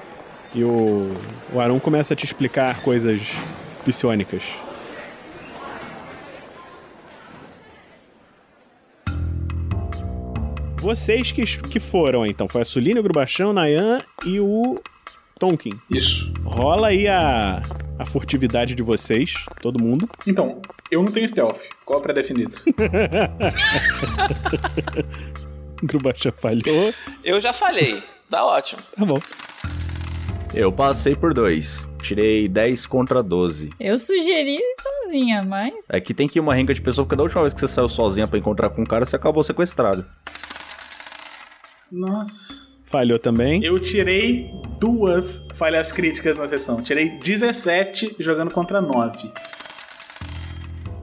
[0.54, 1.14] e o,
[1.54, 3.22] o Arum começa a te explicar coisas
[3.86, 4.43] psiônicas.
[10.82, 14.82] Vocês que, que foram, então, foi a Suline, o Grubachão, o Nayan e o
[15.39, 15.80] Tonkin.
[15.89, 16.34] Isso.
[16.43, 17.64] Rola aí a,
[17.97, 20.10] a furtividade de vocês, todo mundo.
[20.28, 21.62] Então, eu não tenho stealth.
[21.86, 22.60] Qual é o pré-definido?
[25.82, 26.93] O Grubachão falhou.
[27.23, 28.03] Eu já falei.
[28.30, 28.82] Tá ótimo.
[28.95, 29.17] Tá bom.
[30.53, 31.88] Eu passei por dois.
[32.01, 33.71] Tirei 10 contra 12.
[33.80, 35.73] Eu sugeri sozinha, mas.
[35.89, 37.67] É que tem que ir uma renga de pessoa, porque da última vez que você
[37.67, 40.05] saiu sozinha pra encontrar com um cara, você acabou sequestrado.
[41.91, 42.69] Nossa.
[42.86, 43.63] Falhou também.
[43.63, 44.49] Eu tirei
[44.80, 46.82] duas falhas críticas na sessão.
[46.82, 49.32] Tirei 17 jogando contra 9.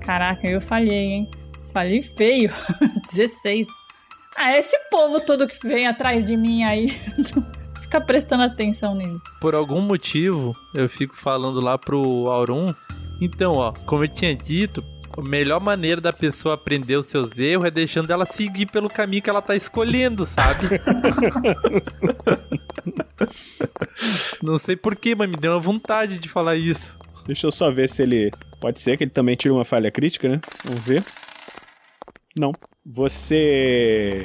[0.01, 1.31] Caraca, eu falhei, hein?
[1.73, 2.53] Falhei feio.
[3.13, 3.69] 16.
[4.37, 6.91] Ah, esse povo todo que vem atrás de mim aí.
[7.83, 9.23] Fica prestando atenção nisso.
[9.41, 12.75] Por algum motivo, eu fico falando lá pro Aurum.
[13.21, 14.83] Então, ó, como eu tinha dito,
[15.17, 19.23] A melhor maneira da pessoa aprender os seus erros é deixando ela seguir pelo caminho
[19.23, 20.67] que ela tá escolhendo, sabe?
[24.43, 26.99] Não sei porquê, mas me deu uma vontade de falar isso.
[27.27, 28.31] Deixa eu só ver se ele.
[28.61, 30.41] Pode ser que ele também tire uma falha crítica, né?
[30.65, 31.03] Vamos ver.
[32.39, 32.53] Não.
[32.85, 34.25] Você.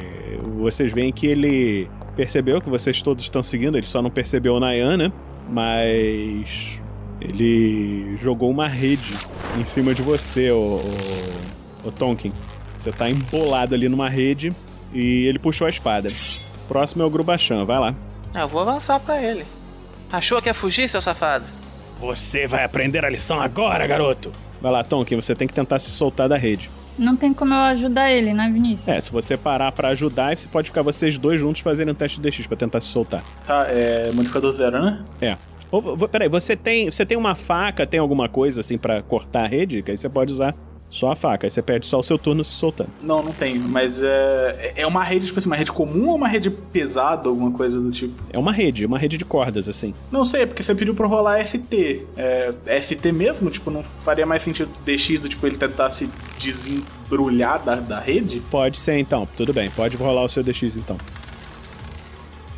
[0.57, 4.59] Vocês veem que ele percebeu que vocês todos estão seguindo, ele só não percebeu o
[4.59, 5.13] Nayan, né?
[5.49, 6.79] Mas.
[7.21, 9.13] Ele jogou uma rede
[9.59, 10.81] em cima de você, o,
[11.83, 12.31] o, o Tonkin.
[12.75, 14.51] Você tá embolado ali numa rede
[14.91, 16.09] e ele puxou a espada.
[16.67, 17.95] Próximo é o Grubachan, vai lá.
[18.33, 19.45] Eu vou avançar pra ele.
[20.11, 21.45] Achou que ia fugir, seu safado?
[21.99, 24.31] Você vai aprender a lição agora, garoto!
[24.59, 26.71] Vai lá, Tonkin, você tem que tentar se soltar da rede.
[27.01, 28.87] Não tem como eu ajudar ele, né, Vinícius?
[28.87, 32.21] É, se você parar pra ajudar, você pode ficar vocês dois juntos fazendo um teste
[32.21, 33.23] de DX pra tentar se soltar.
[33.43, 35.03] Tá, é modificador zero, né?
[35.19, 35.35] É.
[35.71, 39.47] Ou, peraí, você tem, você tem uma faca, tem alguma coisa assim pra cortar a
[39.47, 39.81] rede?
[39.81, 40.53] Que aí você pode usar
[40.91, 41.47] só a faca.
[41.47, 42.89] Aí você perde só o seu turno se soltando.
[43.01, 46.27] Não, não tenho, mas é, é uma rede, tipo assim, uma rede comum ou uma
[46.27, 48.13] rede pesada, alguma coisa do tipo?
[48.31, 49.93] É uma rede, uma rede de cordas, assim.
[50.11, 52.05] Não sei, porque você pediu pra rolar ST.
[52.17, 53.49] É, ST mesmo?
[53.49, 58.41] Tipo, não faria mais sentido DX do tipo ele tentar se desembrulhar da, da rede?
[58.51, 59.71] Pode ser então, tudo bem.
[59.71, 60.97] Pode rolar o seu DX então.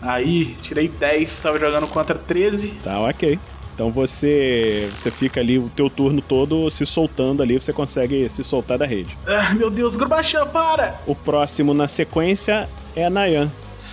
[0.01, 2.69] Aí, tirei 10, tava jogando contra 13.
[2.83, 3.39] Tá, ok.
[3.73, 8.43] Então você você fica ali o teu turno todo se soltando ali, você consegue se
[8.43, 9.17] soltar da rede.
[9.27, 10.99] Ah, meu Deus, Grubachan, para!
[11.07, 13.51] O próximo na sequência é a Nayan.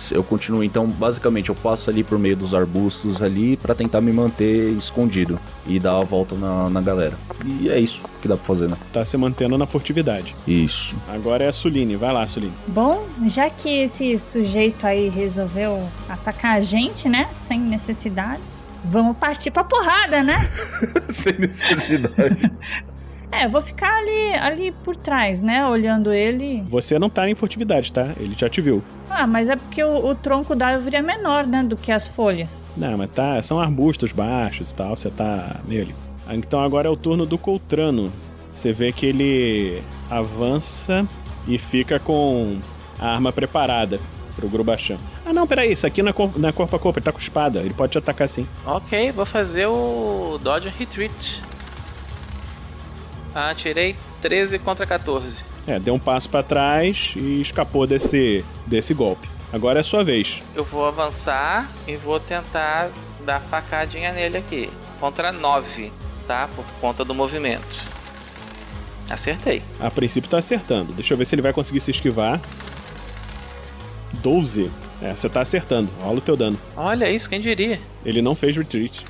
[0.09, 4.11] Eu continuo, então, basicamente, eu passo ali por meio dos arbustos ali pra tentar me
[4.13, 7.17] manter escondido e dar a volta na, na galera.
[7.45, 8.77] E é isso que dá pra fazer, né?
[8.93, 10.33] Tá se mantendo na furtividade.
[10.47, 10.95] Isso.
[11.09, 11.97] Agora é a Suline.
[11.97, 12.53] Vai lá, Suline.
[12.67, 17.27] Bom, já que esse sujeito aí resolveu atacar a gente, né?
[17.33, 18.41] Sem necessidade,
[18.83, 20.49] vamos partir pra porrada, né?
[21.09, 22.51] Sem necessidade.
[23.33, 25.65] É, eu vou ficar ali, ali por trás, né?
[25.65, 26.61] Olhando ele.
[26.67, 28.09] Você não tá em furtividade, tá?
[28.19, 28.83] Ele já te viu.
[29.09, 31.63] Ah, mas é porque o, o tronco da árvore é menor, né?
[31.63, 32.67] Do que as folhas.
[32.75, 35.95] Não, mas tá, são arbustos baixos e tal, você tá meio ali.
[36.31, 38.11] Então agora é o turno do Coltrano.
[38.49, 41.07] Você vê que ele avança
[41.47, 42.59] e fica com
[42.99, 43.97] a arma preparada
[44.35, 44.97] pro Grubachan.
[45.25, 47.11] Ah não, peraí, isso aqui não é, cor- não é corpo a corpo, ele tá
[47.11, 48.47] com espada, ele pode te atacar sim.
[48.65, 51.41] Ok, vou fazer o Dodge and Retreat.
[53.33, 55.43] Ah, tirei 13 contra 14.
[55.65, 59.29] É, deu um passo pra trás e escapou desse, desse golpe.
[59.53, 60.41] Agora é a sua vez.
[60.55, 62.89] Eu vou avançar e vou tentar
[63.25, 64.69] dar facadinha nele aqui.
[64.99, 65.91] Contra 9,
[66.27, 66.47] tá?
[66.55, 67.85] Por conta do movimento.
[69.09, 69.61] Acertei.
[69.79, 70.93] A princípio tá acertando.
[70.93, 72.39] Deixa eu ver se ele vai conseguir se esquivar.
[74.21, 74.71] 12.
[75.01, 75.89] É, você tá acertando.
[76.01, 76.57] Rola o teu dano.
[76.75, 77.79] Olha isso, quem diria?
[78.05, 79.03] Ele não fez retreat.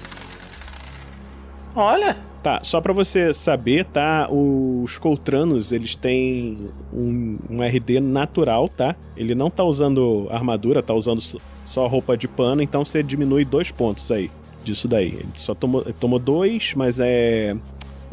[1.75, 2.17] Olha!
[2.43, 4.27] Tá, só pra você saber, tá?
[4.31, 6.57] Os Coltranos, eles têm
[6.91, 8.95] um, um RD natural, tá?
[9.15, 11.21] Ele não tá usando armadura, tá usando
[11.63, 14.31] só roupa de pano, então você diminui dois pontos aí
[14.63, 15.09] disso daí.
[15.09, 17.55] Ele só tomou, ele tomou dois, mas é.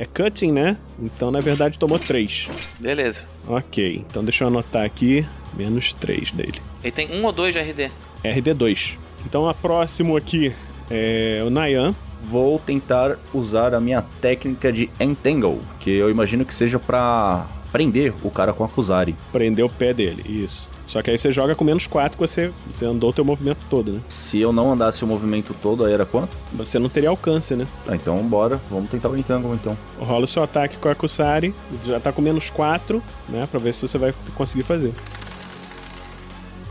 [0.00, 0.76] É cutting, né?
[1.00, 2.48] Então, na verdade, tomou três.
[2.78, 3.26] Beleza.
[3.48, 5.26] Ok, então deixa eu anotar aqui.
[5.56, 6.60] Menos três dele.
[6.82, 7.90] Ele tem um ou dois de RD.
[8.24, 8.98] RD2.
[9.26, 10.54] Então, a próximo aqui
[10.90, 11.94] é o Nayan.
[12.22, 18.12] Vou tentar usar a minha técnica de Entangle, que eu imagino que seja pra prender
[18.22, 19.14] o cara com a Kuzari.
[19.30, 20.68] Prender o pé dele, isso.
[20.88, 23.58] Só que aí você joga com menos 4 que você, você andou o teu movimento
[23.68, 24.00] todo, né?
[24.08, 26.34] Se eu não andasse o movimento todo, aí era quanto?
[26.54, 27.66] Você não teria alcance, né?
[27.86, 29.76] Ah, então bora, vamos tentar o Entangle então.
[29.98, 33.46] Rola o seu ataque com a Kusari, já tá com menos 4, né?
[33.50, 34.94] Pra ver se você vai conseguir fazer.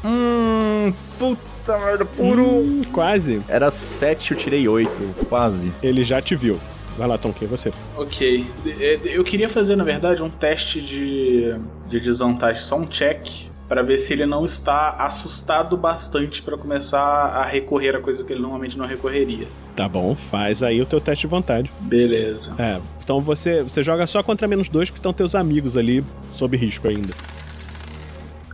[0.03, 2.43] Hum, puta merda, puro.
[2.45, 3.41] Hum, quase.
[3.47, 5.71] Era 7, eu tirei 8, quase.
[5.81, 6.59] Ele já te viu.
[6.97, 7.71] Vai lá, Tom, que é você.
[7.95, 8.45] Ok.
[8.79, 11.53] É, Eu queria fazer, na verdade, um teste de,
[11.87, 13.27] de desvantagem, só um check,
[13.67, 18.33] pra ver se ele não está assustado bastante pra começar a recorrer a coisas que
[18.33, 19.47] ele normalmente não recorreria.
[19.75, 21.71] Tá bom, faz aí o teu teste de vontade.
[21.81, 22.55] Beleza.
[22.57, 26.57] É, então você, você joga só contra menos 2 porque estão teus amigos ali sob
[26.57, 27.13] risco ainda.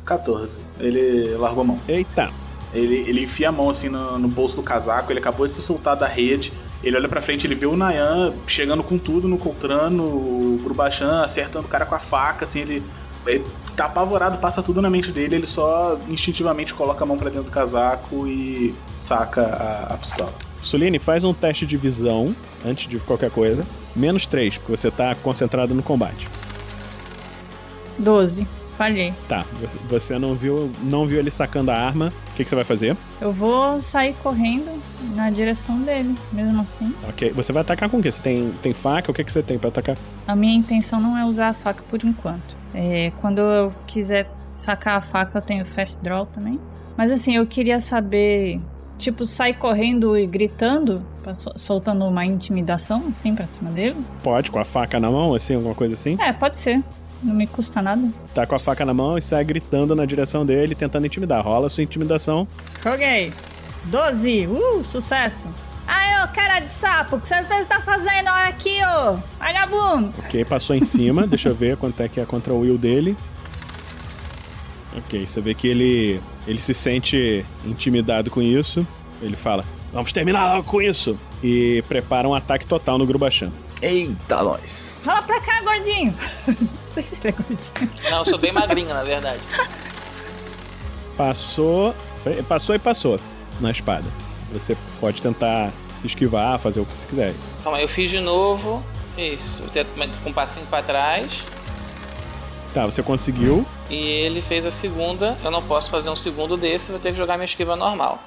[0.06, 0.58] 14.
[0.80, 1.80] Ele largou a mão.
[1.88, 2.32] Eita!
[2.74, 5.62] Ele, ele enfia a mão assim no, no bolso do casaco, ele acabou de se
[5.62, 6.51] soltar da rede.
[6.84, 11.24] Ele olha pra frente, ele vê o Nayan chegando com tudo no Coltrano, o Grubachan
[11.24, 12.84] acertando o cara com a faca, assim, ele,
[13.28, 13.43] ele
[13.76, 17.45] tá apavorado, passa tudo na mente dele, ele só instintivamente coloca a mão pra dentro
[17.45, 20.34] do casaco e saca a, a pistola.
[20.62, 22.36] Suline, faz um teste de visão
[22.66, 23.66] antes de qualquer coisa.
[23.95, 26.28] Menos 3, porque você tá concentrado no combate.
[27.99, 28.47] 12.
[28.78, 29.14] Falhei.
[29.30, 29.46] Tá,
[29.88, 32.12] você- não viu, não viu ele sacando a arma.
[32.32, 32.98] O que, que você vai fazer?
[33.22, 34.82] Eu vou sair correndo
[35.16, 36.94] na direção dele, mesmo assim.
[37.08, 38.12] Ok, você vai atacar com o quê?
[38.12, 39.12] Você tem, tem faca?
[39.12, 39.96] O que, que você tem pra atacar?
[40.28, 42.56] A minha intenção não é usar a faca por enquanto.
[42.74, 46.60] É, quando eu quiser sacar a faca, eu tenho fast draw também.
[46.98, 48.60] Mas assim, eu queria saber,
[48.98, 51.00] tipo, sair correndo e gritando,
[51.56, 53.96] soltando uma intimidação, assim, pra cima dele.
[54.24, 56.18] Pode, com a faca na mão, assim, alguma coisa assim?
[56.20, 56.84] É, pode ser.
[57.24, 58.10] Não me custa nada.
[58.34, 61.44] Tá com a faca na mão e sai gritando na direção dele, tentando intimidar.
[61.44, 62.48] Rola a sua intimidação.
[62.84, 63.32] Joguei.
[63.86, 64.48] 12.
[64.48, 65.48] Uh, sucesso.
[65.88, 69.18] Aí, ô cara de sapo, o que você tá fazendo aqui, ô?
[69.38, 70.14] Vagabundo.
[70.20, 71.28] Ok, passou em cima.
[71.28, 73.16] Deixa eu ver quanto é que é contra o will dele.
[74.96, 78.86] Ok, você vê que ele, ele se sente intimidado com isso.
[79.22, 81.18] Ele fala: Vamos terminar logo com isso!
[81.44, 83.52] E prepara um ataque total no Grubachan.
[83.84, 85.02] Eita, nós.
[85.06, 86.16] Rola pra cá, gordinho.
[86.48, 87.92] Não sei se ele é gordinho.
[88.10, 89.44] Não, eu sou bem magrinho, na verdade.
[91.18, 91.94] Passou.
[92.48, 93.20] Passou e passou
[93.60, 94.10] na espada.
[94.54, 97.36] Você pode tentar se esquivar, fazer o que você quiser.
[97.62, 98.82] Calma, aí, eu fiz de novo.
[99.18, 99.64] Isso,
[100.24, 101.44] com um passinho pra trás.
[102.74, 103.66] Tá, você conseguiu.
[103.90, 105.38] E ele fez a segunda.
[105.44, 108.24] Eu não posso fazer um segundo desse, vou ter que jogar minha esquiva normal.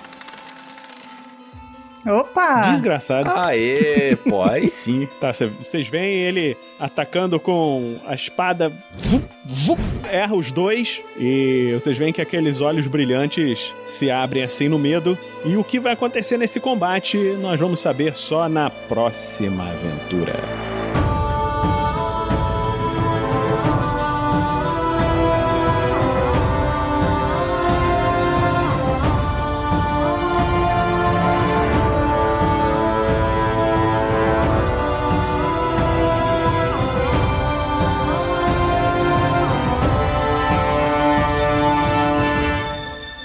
[2.07, 2.63] Opa!
[2.71, 3.31] Desgraçado.
[3.35, 5.09] Aê, pô, aí sim.
[5.21, 8.71] Tá, cê- vocês veem ele atacando com a espada.
[8.97, 9.81] Vup, vup,
[10.11, 11.03] erra os dois.
[11.19, 15.19] E vocês veem que aqueles olhos brilhantes se abrem assim no medo.
[15.45, 20.35] E o que vai acontecer nesse combate, nós vamos saber só na próxima aventura.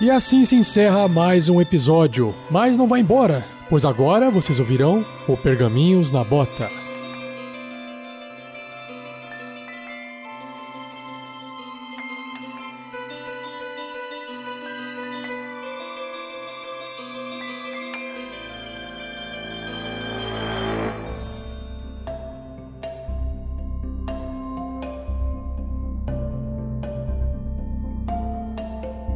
[0.02, 2.34] E assim se encerra mais um episódio.
[2.50, 6.81] Mas não vai embora, pois agora vocês ouvirão o Pergaminhos na Bota.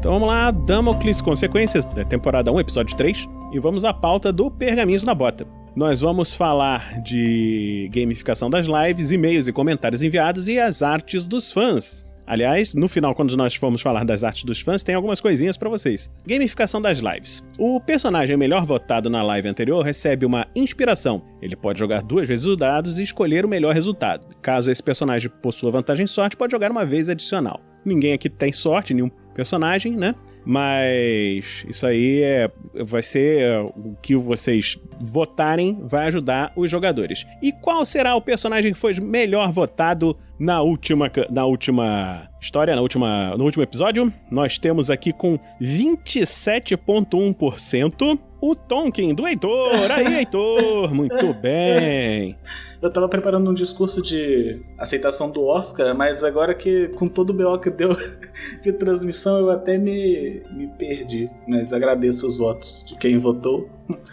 [0.06, 3.28] Então vamos lá, Damocles Consequências, da temporada 1, episódio 3.
[3.52, 5.48] E vamos à pauta do Pergaminhos na Bota.
[5.76, 11.52] Nós vamos falar de gamificação das lives, e-mails e comentários enviados e as artes dos
[11.52, 12.06] fãs.
[12.28, 15.72] Aliás, no final, quando nós formos falar das artes dos fãs, tem algumas coisinhas pra
[15.72, 16.08] vocês.
[16.24, 17.44] Gamificação das lives.
[17.58, 21.24] O personagem melhor votado na live anterior recebe uma inspiração.
[21.42, 24.28] Ele pode jogar duas vezes os dados e escolher o melhor resultado.
[24.40, 27.60] Caso esse personagem possua vantagem em sorte, pode jogar uma vez adicional.
[27.84, 30.16] Ninguém aqui tem sorte, nenhum personagem, né?
[30.46, 32.50] Mas isso aí é,
[32.84, 37.28] vai ser é, o que vocês votarem, vai ajudar os jogadores.
[37.42, 42.82] E qual será o personagem que foi melhor votado na última, na última história, na
[42.82, 44.14] última, no último episódio?
[44.30, 49.92] Nós temos aqui com 27,1% o Tonkin do Heitor.
[49.92, 50.94] Aí, Heitor!
[50.94, 52.38] Muito bem!
[52.80, 57.34] Eu tava preparando um discurso de aceitação do Oscar, mas agora que com todo o
[57.34, 57.90] BO que deu
[58.62, 61.28] de transmissão, eu até me, me perdi.
[61.48, 63.68] Mas agradeço os votos de quem votou.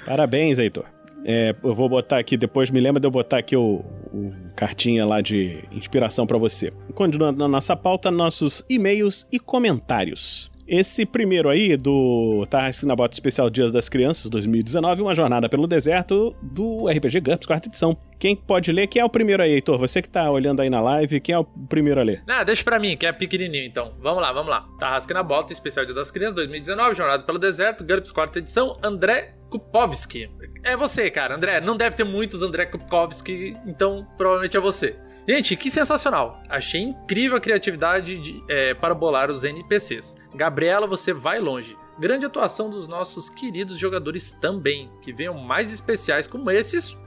[0.07, 0.87] Parabéns, Heitor.
[1.25, 5.05] É, eu vou botar aqui, depois me lembra de eu botar aqui o, o cartinha
[5.05, 6.73] lá de inspiração pra você.
[6.95, 10.51] Continuando na nossa pauta, nossos e-mails e comentários.
[10.73, 15.67] Esse primeiro aí, do Tarrasque na Bota Especial Dia das Crianças 2019, uma jornada pelo
[15.67, 17.95] deserto do RPG GURPS, quarta edição.
[18.19, 18.87] Quem pode ler?
[18.87, 19.77] Quem é o primeiro aí, Heitor?
[19.77, 22.23] Você que tá olhando aí na live, quem é o primeiro a ler?
[22.27, 23.93] Ah, deixa pra mim, que é pequenininho, então.
[24.01, 24.67] Vamos lá, vamos lá.
[24.79, 29.35] Tarrasque na Bota, especial Dia das Crianças, 2019, Jornada pelo Deserto, GURPS, quarta edição, André
[29.51, 30.31] Kupovski.
[30.65, 31.61] É você, cara, André.
[31.61, 34.97] Não deve ter muitos André Kupovski, então provavelmente é você.
[35.29, 36.41] Gente, que sensacional!
[36.49, 40.17] Achei incrível a criatividade de- é, para bolar os NPCs.
[40.35, 41.77] Gabriela, você vai longe.
[41.99, 44.91] Grande atuação dos nossos queridos jogadores também.
[45.01, 46.99] Que venham mais especiais como esses.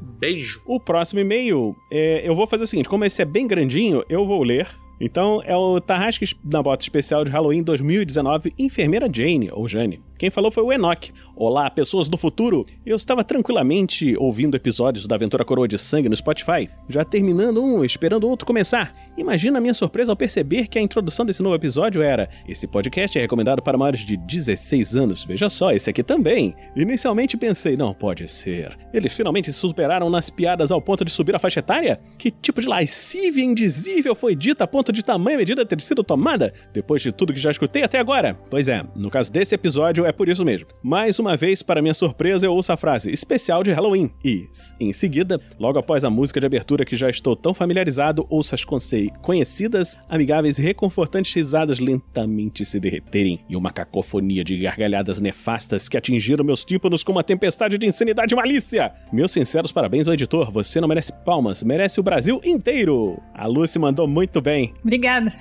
[0.00, 0.60] Beijo.
[0.66, 4.24] O próximo e-mail, é, eu vou fazer o seguinte: como esse é bem grandinho, eu
[4.26, 4.68] vou ler.
[5.02, 10.02] Então é o Tarrasque na bota especial de Halloween 2019, Enfermeira Jane, ou Jane.
[10.18, 11.10] Quem falou foi o Enoch.
[11.42, 12.66] Olá, pessoas do futuro!
[12.84, 17.82] Eu estava tranquilamente ouvindo episódios da Aventura Coroa de Sangue no Spotify, já terminando um,
[17.82, 18.94] esperando outro começar.
[19.16, 23.16] Imagina a minha surpresa ao perceber que a introdução desse novo episódio era: Esse podcast
[23.16, 25.24] é recomendado para maiores de 16 anos.
[25.24, 26.54] Veja só, esse aqui também.
[26.76, 28.76] Inicialmente pensei, não pode ser.
[28.92, 32.02] Eles finalmente se superaram nas piadas ao ponto de subir a faixa etária?
[32.18, 36.52] Que tipo de lascívia indizível foi dita a ponto de tamanha medida ter sido tomada?
[36.70, 38.38] Depois de tudo que já escutei até agora?
[38.50, 40.68] Pois é, no caso desse episódio é por isso mesmo.
[40.82, 44.10] Mais uma vez, para minha surpresa, eu ouço a frase especial de Halloween.
[44.24, 48.54] E, em seguida, logo após a música de abertura que já estou tão familiarizado, ouço
[48.54, 55.88] as conhecidas, amigáveis e reconfortantes risadas lentamente se derreterem e uma cacofonia de gargalhadas nefastas
[55.88, 58.92] que atingiram meus tímpanos com uma tempestade de insanidade e malícia.
[59.12, 63.20] Meus sinceros parabéns ao editor, você não merece palmas, merece o Brasil inteiro.
[63.34, 64.74] A Lucy mandou muito bem.
[64.82, 65.32] Obrigada.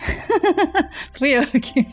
[1.14, 1.86] Fui eu que.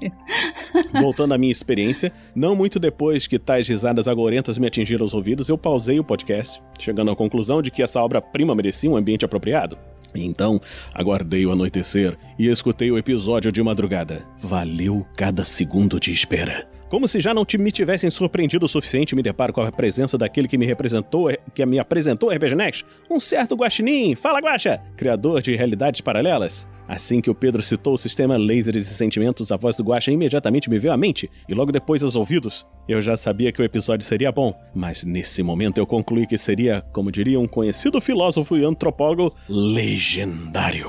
[1.00, 5.48] Voltando à minha experiência, não muito depois que tais risadas agorentas me atingiram os ouvidos,
[5.48, 9.76] eu pausei o podcast, chegando à conclusão de que essa obra-prima merecia um ambiente apropriado.
[10.14, 10.58] Então,
[10.94, 14.24] aguardei o anoitecer e escutei o episódio de madrugada.
[14.38, 16.66] Valeu cada segundo de espera.
[16.88, 20.16] Como se já não te- me tivessem surpreendido o suficiente, me deparo com a presença
[20.16, 24.80] daquele que me representou, que me apresentou a RPG Next, um certo Guaxinim, fala Guaxa,
[24.96, 26.66] criador de realidades paralelas.
[26.88, 30.70] Assim que o Pedro citou o sistema Lasers e Sentimentos, a voz do Guaxa imediatamente
[30.70, 32.66] me veio à mente e logo depois aos ouvidos.
[32.88, 36.80] Eu já sabia que o episódio seria bom, mas nesse momento eu concluí que seria,
[36.92, 40.88] como diria um conhecido filósofo e antropólogo, legendário.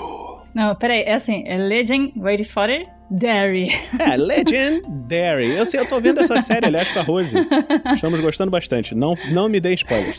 [0.53, 3.67] Não, peraí, é assim, é Legend, wait for it, Dairy.
[3.99, 5.51] É, Legendary.
[5.51, 7.35] Eu sei, eu tô vendo essa série, aliás, com a Rose.
[7.93, 8.95] Estamos gostando bastante.
[8.95, 10.17] Não, não me dê spoilers.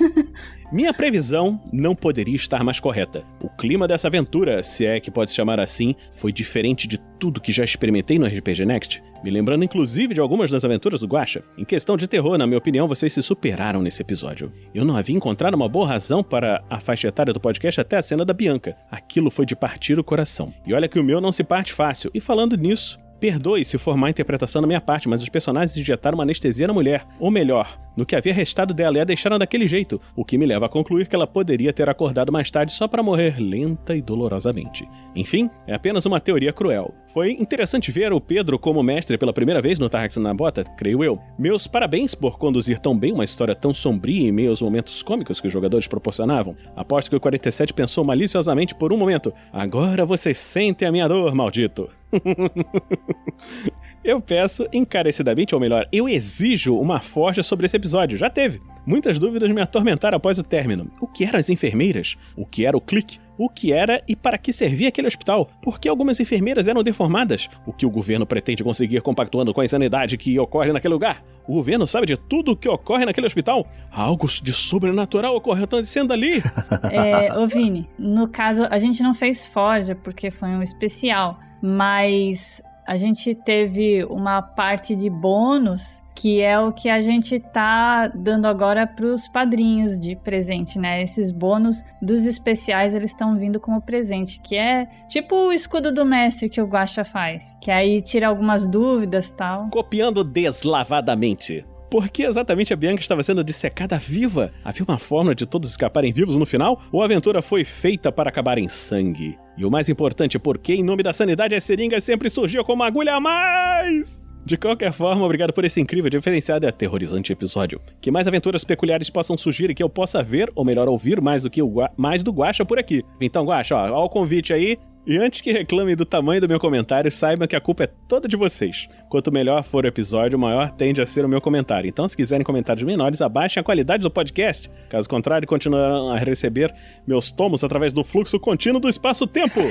[0.70, 3.24] Minha previsão não poderia estar mais correta.
[3.40, 7.40] O clima dessa aventura, se é que pode se chamar assim, foi diferente de tudo
[7.40, 11.42] que já experimentei no RPG Next, me lembrando inclusive de algumas das aventuras do Guacha.
[11.56, 14.52] Em questão de terror, na minha opinião, vocês se superaram nesse episódio.
[14.74, 18.02] Eu não havia encontrado uma boa razão para a faixa etária do podcast até a
[18.02, 18.76] cena da Bianca.
[18.90, 20.52] Aquilo foi de partir o coração.
[20.66, 22.10] E olha que o meu não se parte fácil.
[22.12, 26.16] E falando nisso, Perdoe se for má interpretação da minha parte, mas os personagens injetaram
[26.16, 27.04] uma anestesia na mulher.
[27.18, 30.46] Ou melhor, no que havia restado dela e a deixaram daquele jeito, o que me
[30.46, 34.00] leva a concluir que ela poderia ter acordado mais tarde só para morrer lenta e
[34.00, 34.88] dolorosamente.
[35.16, 36.94] Enfim, é apenas uma teoria cruel.
[37.08, 41.02] Foi interessante ver o Pedro como mestre pela primeira vez no Tarrax na Bota, creio
[41.02, 41.18] eu.
[41.36, 45.40] Meus parabéns por conduzir tão bem uma história tão sombria em meio aos momentos cômicos
[45.40, 46.56] que os jogadores proporcionavam.
[46.76, 51.34] Aposto que o 47 pensou maliciosamente por um momento: agora vocês sentem a minha dor,
[51.34, 51.90] maldito.
[54.09, 58.16] Eu peço encarecidamente, ou melhor, eu exijo uma forja sobre esse episódio.
[58.16, 58.62] Já teve.
[58.86, 60.90] Muitas dúvidas me atormentaram após o término.
[61.00, 62.16] O que eram as enfermeiras?
[62.36, 63.18] O que era o clique?
[63.36, 65.50] O que era e para que servia aquele hospital?
[65.61, 67.50] Por que algumas enfermeiras eram deformadas?
[67.66, 71.22] O que o governo pretende conseguir compactuando com a insanidade que ocorre naquele lugar?
[71.46, 73.66] O governo sabe de tudo o que ocorre naquele hospital?
[73.92, 76.42] Algo de sobrenatural ocorre acontecendo ali?
[76.90, 82.62] É, ô Vini, no caso, a gente não fez Forja porque foi um especial, mas
[82.86, 88.46] a gente teve uma parte de bônus que é o que a gente tá dando
[88.46, 91.00] agora pros padrinhos de presente, né?
[91.00, 96.04] Esses bônus dos especiais, eles estão vindo como presente, que é tipo o escudo do
[96.04, 99.68] mestre que o Guaxa faz, que aí tira algumas dúvidas tal.
[99.70, 101.64] Copiando deslavadamente.
[101.91, 104.53] Por que exatamente a Bianca estava sendo dissecada viva?
[104.62, 106.82] Havia uma forma de todos escaparem vivos no final?
[106.93, 109.39] Ou a aventura foi feita para acabar em sangue?
[109.57, 112.82] E o mais importante, por que em nome da sanidade a seringa sempre surgia como
[112.82, 114.28] uma agulha a mais?
[114.45, 117.80] De qualquer forma, obrigado por esse incrível, diferenciado e aterrorizante episódio.
[118.01, 121.43] Que mais aventuras peculiares possam surgir e que eu possa ver, ou melhor, ouvir mais
[121.43, 123.03] do que o mais do Guacha por aqui.
[123.20, 124.78] Então, Guacha, ó, ó o convite aí.
[125.09, 128.28] E antes que reclame do tamanho do meu comentário, saiba que a culpa é toda
[128.28, 128.86] de vocês.
[129.09, 131.88] Quanto melhor for o episódio, maior tende a ser o meu comentário.
[131.88, 134.70] Então, se quiserem comentários menores, abaixem a qualidade do podcast.
[134.90, 136.74] Caso contrário, continuarão a receber
[137.06, 139.61] meus tomos através do fluxo contínuo do espaço-tempo.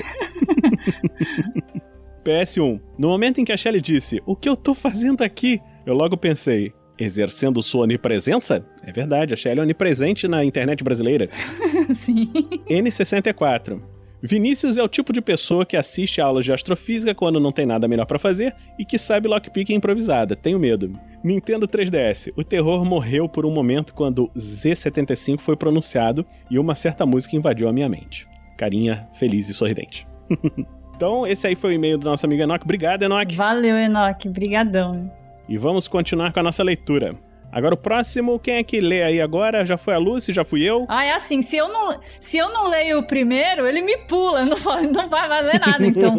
[2.25, 2.81] PS1.
[2.97, 5.61] No momento em que a Shelly disse, o que eu tô fazendo aqui?
[5.85, 8.65] Eu logo pensei, exercendo sua onipresença?
[8.83, 11.29] É verdade, a Shelly é onipresente na internet brasileira.
[11.93, 12.31] Sim.
[12.67, 13.96] N64.
[14.21, 17.87] Vinícius é o tipo de pessoa que assiste aulas de astrofísica quando não tem nada
[17.87, 20.35] melhor pra fazer e que sabe lockpick improvisada.
[20.35, 20.99] Tenho medo.
[21.23, 22.33] Nintendo 3DS.
[22.35, 27.67] O terror morreu por um momento quando Z75 foi pronunciado e uma certa música invadiu
[27.69, 28.27] a minha mente.
[28.57, 30.07] Carinha feliz e sorridente.
[30.95, 32.63] então, esse aí foi o e-mail do nosso amigo Enoch.
[32.63, 33.35] Obrigado, Enoch.
[33.35, 35.11] Valeu, Enoque, brigadão.
[35.47, 37.15] E vamos continuar com a nossa leitura.
[37.51, 39.65] Agora o próximo, quem é que lê aí agora?
[39.65, 40.85] Já foi a Lucy, já fui eu?
[40.89, 44.43] Ah, é assim, se eu não, se eu não leio o primeiro, ele me pula,
[44.45, 46.15] não, vai- não vai valer nada, então.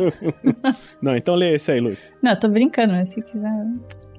[1.00, 2.12] Não, então lê esse aí, Lucy.
[2.22, 3.50] não, tô brincando, mas se quiser...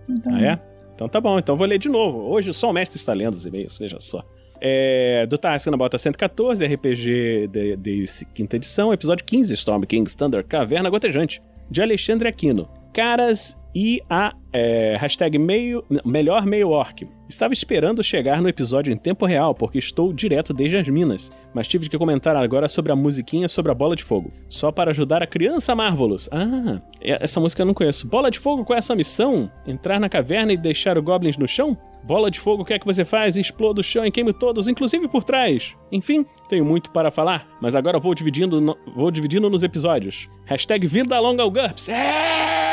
[0.10, 0.34] Então...
[0.36, 0.60] Ah, é?
[0.96, 2.20] Então tá bom, então vou ler de novo.
[2.30, 4.24] Hoje só o mestre está lendo os e-mails, veja só.
[4.62, 10.14] É, do Tarrasque na Bota 114, RPG de, de quinta edição, episódio 15, Storm King's
[10.16, 12.68] Thunder, Caverna Gotejante, de Alexandre Aquino.
[12.94, 17.08] Caras e a é, hashtag meio, melhor meio orc.
[17.28, 21.68] Estava esperando chegar no episódio em tempo real, porque estou direto desde as minas, mas
[21.68, 24.32] tive que comentar agora sobre a musiquinha sobre a bola de fogo.
[24.50, 26.28] Só para ajudar a criança Marvelous.
[26.32, 28.08] Ah, essa música eu não conheço.
[28.08, 29.52] Bola de fogo, qual é a sua missão?
[29.68, 31.78] Entrar na caverna e deixar os goblins no chão?
[32.04, 33.36] Bola de fogo, o que é que você faz?
[33.36, 35.76] Exploda o chão e queime todos, inclusive por trás.
[35.92, 40.28] Enfim, tenho muito para falar, mas agora vou dividindo, no, vou dividindo nos episódios.
[40.46, 41.90] Hashtag Vida Longa ao GURPS.
[41.90, 42.69] É!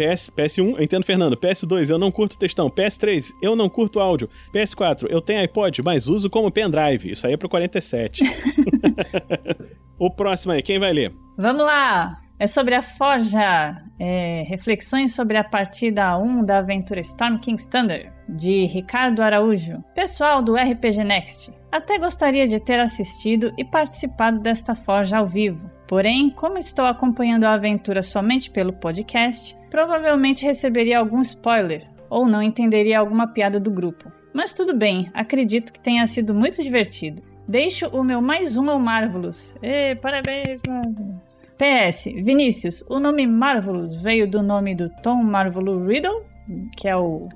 [0.00, 1.36] PS, PS1, eu entendo, Fernando.
[1.36, 2.70] PS2, eu não curto textão.
[2.70, 4.30] PS3, eu não curto áudio.
[4.54, 7.10] PS4, eu tenho iPod, mas uso como pendrive.
[7.10, 8.22] Isso aí é pro 47.
[9.98, 11.12] o próximo aí, quem vai ler?
[11.36, 12.18] Vamos lá!
[12.38, 13.82] É sobre a Forja.
[13.98, 19.84] É, reflexões sobre a partida 1 da aventura Storm King's Thunder, de Ricardo Araújo.
[19.94, 25.70] Pessoal do RPG Next, até gostaria de ter assistido e participado desta Forja ao vivo.
[25.86, 32.42] Porém, como estou acompanhando a aventura somente pelo podcast, provavelmente receberia algum spoiler ou não
[32.42, 34.10] entenderia alguma piada do grupo.
[34.34, 37.22] Mas tudo bem, acredito que tenha sido muito divertido.
[37.48, 39.54] Deixo o meu mais um ao Marvelous.
[39.62, 41.30] Ê, parabéns, Marvelous.
[41.56, 46.24] PS, Vinícius, o nome Marvelous veio do nome do Tom Marvolo Riddle,
[46.76, 47.28] que é o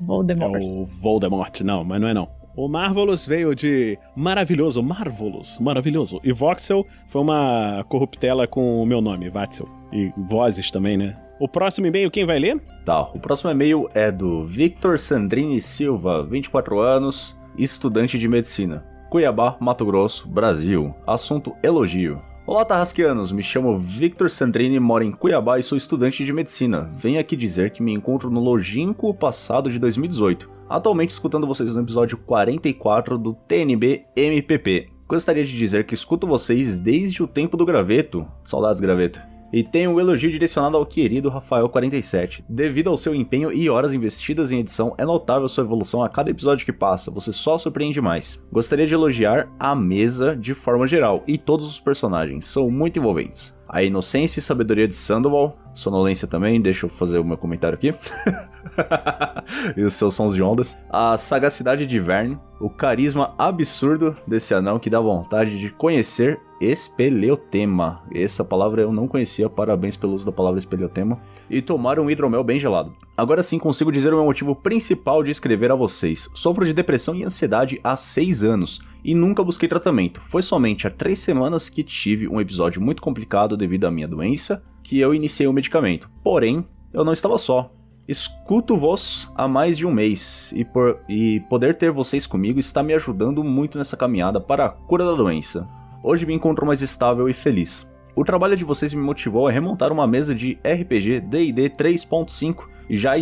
[0.00, 0.60] Voldemort.
[0.60, 2.28] É o Voldemort, não, mas não é não.
[2.56, 6.20] O Marvelous veio de maravilhoso, Marvelous, maravilhoso.
[6.24, 9.68] E Voxel foi uma corruptela com o meu nome, Vatzel.
[9.92, 11.16] E vozes também, né?
[11.40, 12.60] O próximo e-mail, quem vai ler?
[12.84, 18.84] Tá, o próximo e-mail é do Victor Sandrini Silva, 24 anos, estudante de medicina.
[19.08, 20.92] Cuiabá, Mato Grosso, Brasil.
[21.06, 22.20] Assunto elogio.
[22.44, 23.30] Olá, Tarrasqueanos.
[23.30, 26.90] Me chamo Victor Sandrini, moro em Cuiabá e sou estudante de medicina.
[26.96, 30.50] Venho aqui dizer que me encontro no longínquo passado de 2018.
[30.68, 34.88] Atualmente escutando vocês no episódio 44 do TNB MPP.
[35.06, 38.26] Gostaria de dizer que escuto vocês desde o tempo do graveto.
[38.44, 39.37] Saudades, graveto.
[39.52, 42.44] E tenho um elogio direcionado ao querido Rafael47.
[42.48, 46.30] Devido ao seu empenho e horas investidas em edição, é notável sua evolução a cada
[46.30, 48.38] episódio que passa, você só surpreende mais.
[48.52, 53.56] Gostaria de elogiar a mesa de forma geral e todos os personagens, são muito envolventes.
[53.68, 57.94] A inocência e sabedoria de Sandoval, sonolência também, deixa eu fazer o meu comentário aqui.
[59.76, 60.76] e os seus sons de ondas.
[60.88, 68.02] A sagacidade de Verne, o carisma absurdo desse anão que dá vontade de conhecer espeleotema.
[68.12, 71.20] Essa palavra eu não conhecia, parabéns pelo uso da palavra espeleotema.
[71.48, 72.94] E tomar um hidromel bem gelado.
[73.16, 76.28] Agora sim consigo dizer o meu motivo principal de escrever a vocês.
[76.34, 80.20] Sofro de depressão e ansiedade há 6 anos e nunca busquei tratamento.
[80.26, 84.62] Foi somente há 3 semanas que tive um episódio muito complicado devido à minha doença
[84.82, 86.10] que eu iniciei o medicamento.
[86.22, 87.70] Porém, eu não estava só.
[88.08, 92.94] Escuto-vos há mais de um mês e, por, e poder ter vocês comigo está me
[92.94, 95.68] ajudando muito nessa caminhada para a cura da doença.
[96.02, 97.88] Hoje me encontro mais estável e feliz.
[98.14, 103.12] O trabalho de vocês me motivou a remontar uma mesa de RPG D&D 3.5 já,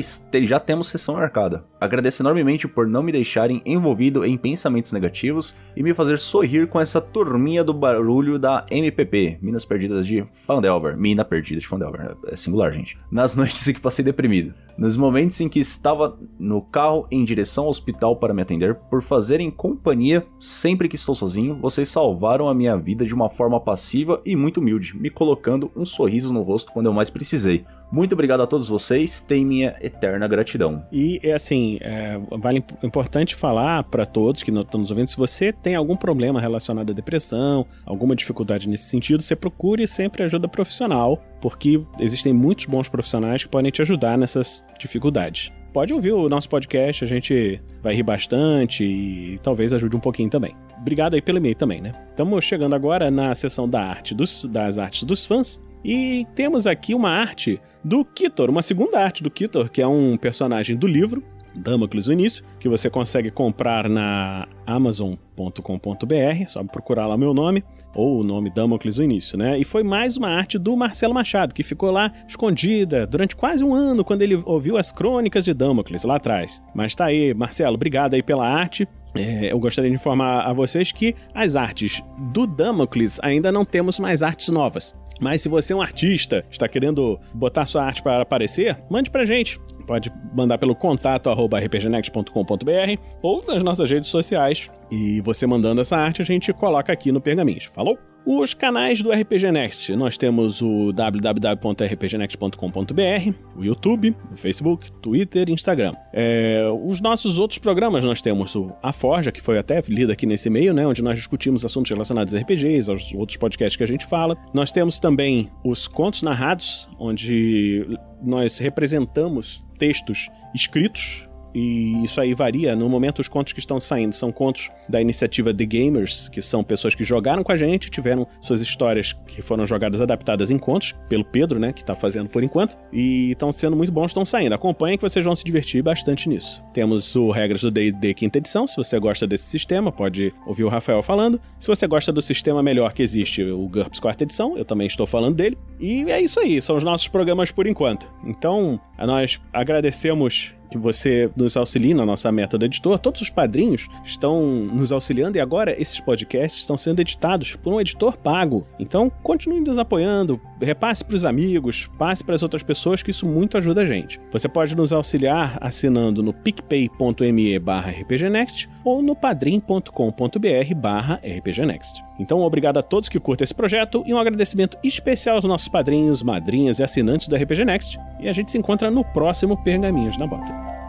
[0.42, 1.64] já temos sessão marcada.
[1.80, 6.80] Agradeço enormemente por não me deixarem envolvido em pensamentos negativos e me fazer sorrir com
[6.80, 10.96] essa turminha do barulho da MPP, Minas Perdidas de Fandelver.
[10.96, 12.96] Mina Perdida de Fandelver, é singular, gente.
[13.10, 14.54] Nas noites em que passei deprimido.
[14.76, 19.02] Nos momentos em que estava no carro em direção ao hospital para me atender, por
[19.02, 24.20] fazerem companhia sempre que estou sozinho, vocês salvaram a minha vida de uma forma passiva
[24.24, 27.64] e muito humilde, me colocando um sorriso no rosto quando eu mais precisei.
[27.90, 30.84] Muito obrigado a todos vocês, tem minha eterna gratidão.
[30.90, 35.52] E é assim, é, vale importante falar para todos que estão nos ouvindo, se você
[35.52, 41.22] tem algum problema relacionado à depressão, alguma dificuldade nesse sentido, você procure sempre ajuda profissional,
[41.40, 45.52] porque existem muitos bons profissionais que podem te ajudar nessas dificuldades.
[45.72, 50.30] Pode ouvir o nosso podcast, a gente vai rir bastante e talvez ajude um pouquinho
[50.30, 50.56] também.
[50.80, 51.92] Obrigado aí pelo e-mail também, né?
[52.10, 55.60] Estamos chegando agora na seção da arte dos, das artes dos fãs.
[55.88, 60.16] E temos aqui uma arte do Kitor, uma segunda arte do Kitor, que é um
[60.16, 61.22] personagem do livro,
[61.56, 67.62] Damocles o Início, que você consegue comprar na amazon.com.br, só procurar lá meu nome,
[67.94, 69.60] ou o nome Damocles o Início, né?
[69.60, 73.72] E foi mais uma arte do Marcelo Machado, que ficou lá escondida durante quase um
[73.72, 76.60] ano quando ele ouviu as crônicas de Damocles lá atrás.
[76.74, 78.88] Mas tá aí, Marcelo, obrigado aí pela arte.
[79.14, 84.00] É, eu gostaria de informar a vocês que as artes do Damocles ainda não temos
[84.00, 84.92] mais artes novas.
[85.20, 89.24] Mas se você é um artista, está querendo botar sua arte para aparecer, mande pra
[89.24, 89.58] gente.
[89.86, 94.68] Pode mandar pelo contato rpgnext.com.br ou nas nossas redes sociais.
[94.90, 97.64] E você mandando essa arte, a gente coloca aqui no Pergaminhos.
[97.64, 97.98] Falou?
[98.28, 99.94] Os canais do RPG Next.
[99.94, 105.94] Nós temos o www.rpgnext.com.br, o YouTube, o Facebook, Twitter e Instagram.
[106.12, 110.26] É, os nossos outros programas, nós temos o A Forja, que foi até lido aqui
[110.26, 110.84] nesse meio, né?
[110.84, 114.36] Onde nós discutimos assuntos relacionados a RPGs, aos outros podcasts que a gente fala.
[114.52, 117.86] Nós temos também os Contos Narrados, onde
[118.20, 121.25] nós representamos textos escritos
[121.58, 122.76] e isso aí varia.
[122.76, 126.62] No momento, os contos que estão saindo são contos da iniciativa The Gamers, que são
[126.62, 130.94] pessoas que jogaram com a gente, tiveram suas histórias que foram jogadas adaptadas em contos,
[131.08, 134.54] pelo Pedro, né, que tá fazendo por enquanto, e estão sendo muito bons, estão saindo.
[134.54, 136.62] Acompanhem que vocês vão se divertir bastante nisso.
[136.74, 140.68] Temos o Regras do D&D quinta edição, se você gosta desse sistema, pode ouvir o
[140.68, 141.40] Rafael falando.
[141.58, 145.06] Se você gosta do sistema melhor que existe, o GURPS quarta edição, eu também estou
[145.06, 145.56] falando dele.
[145.80, 148.06] E é isso aí, são os nossos programas por enquanto.
[148.26, 152.98] Então, nós agradecemos que você nos auxilie na nossa meta do editor.
[152.98, 157.80] Todos os padrinhos estão nos auxiliando e agora esses podcasts estão sendo editados por um
[157.80, 158.66] editor pago.
[158.78, 163.26] Então, continue nos apoiando, repasse para os amigos, passe para as outras pessoas, que isso
[163.26, 164.20] muito ajuda a gente.
[164.32, 172.02] Você pode nos auxiliar assinando no picpay.me barra rpgnext ou no padrim.com.br barra rpgnext.
[172.18, 176.22] Então, obrigado a todos que curtem esse projeto e um agradecimento especial aos nossos padrinhos,
[176.22, 177.98] madrinhas e assinantes do RPG Next.
[178.18, 180.85] E a gente se encontra no próximo Pergaminhos na Bota.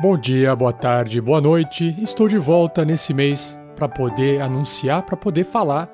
[0.00, 1.96] Bom dia, boa tarde, boa noite.
[2.00, 5.92] Estou de volta nesse mês para poder anunciar, para poder falar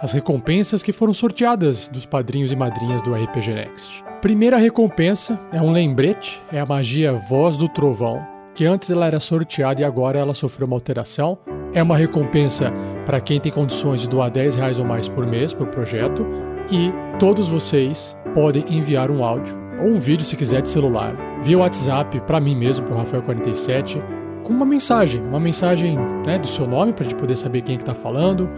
[0.00, 4.04] as recompensas que foram sorteadas dos padrinhos e madrinhas do RPG Next.
[4.20, 8.26] Primeira recompensa é um lembrete, é a magia Voz do Trovão,
[8.56, 11.38] que antes ela era sorteada e agora ela sofreu uma alteração.
[11.72, 12.72] É uma recompensa
[13.06, 16.26] para quem tem condições de doar 10 reais ou mais por mês para o projeto
[16.72, 16.90] e
[17.20, 22.20] todos vocês podem enviar um áudio ou um vídeo se quiser de celular, via WhatsApp
[22.20, 24.00] para mim mesmo, para o Rafael47,
[24.42, 27.78] com uma mensagem, uma mensagem né, do seu nome para gente poder saber quem é
[27.78, 28.48] que está falando,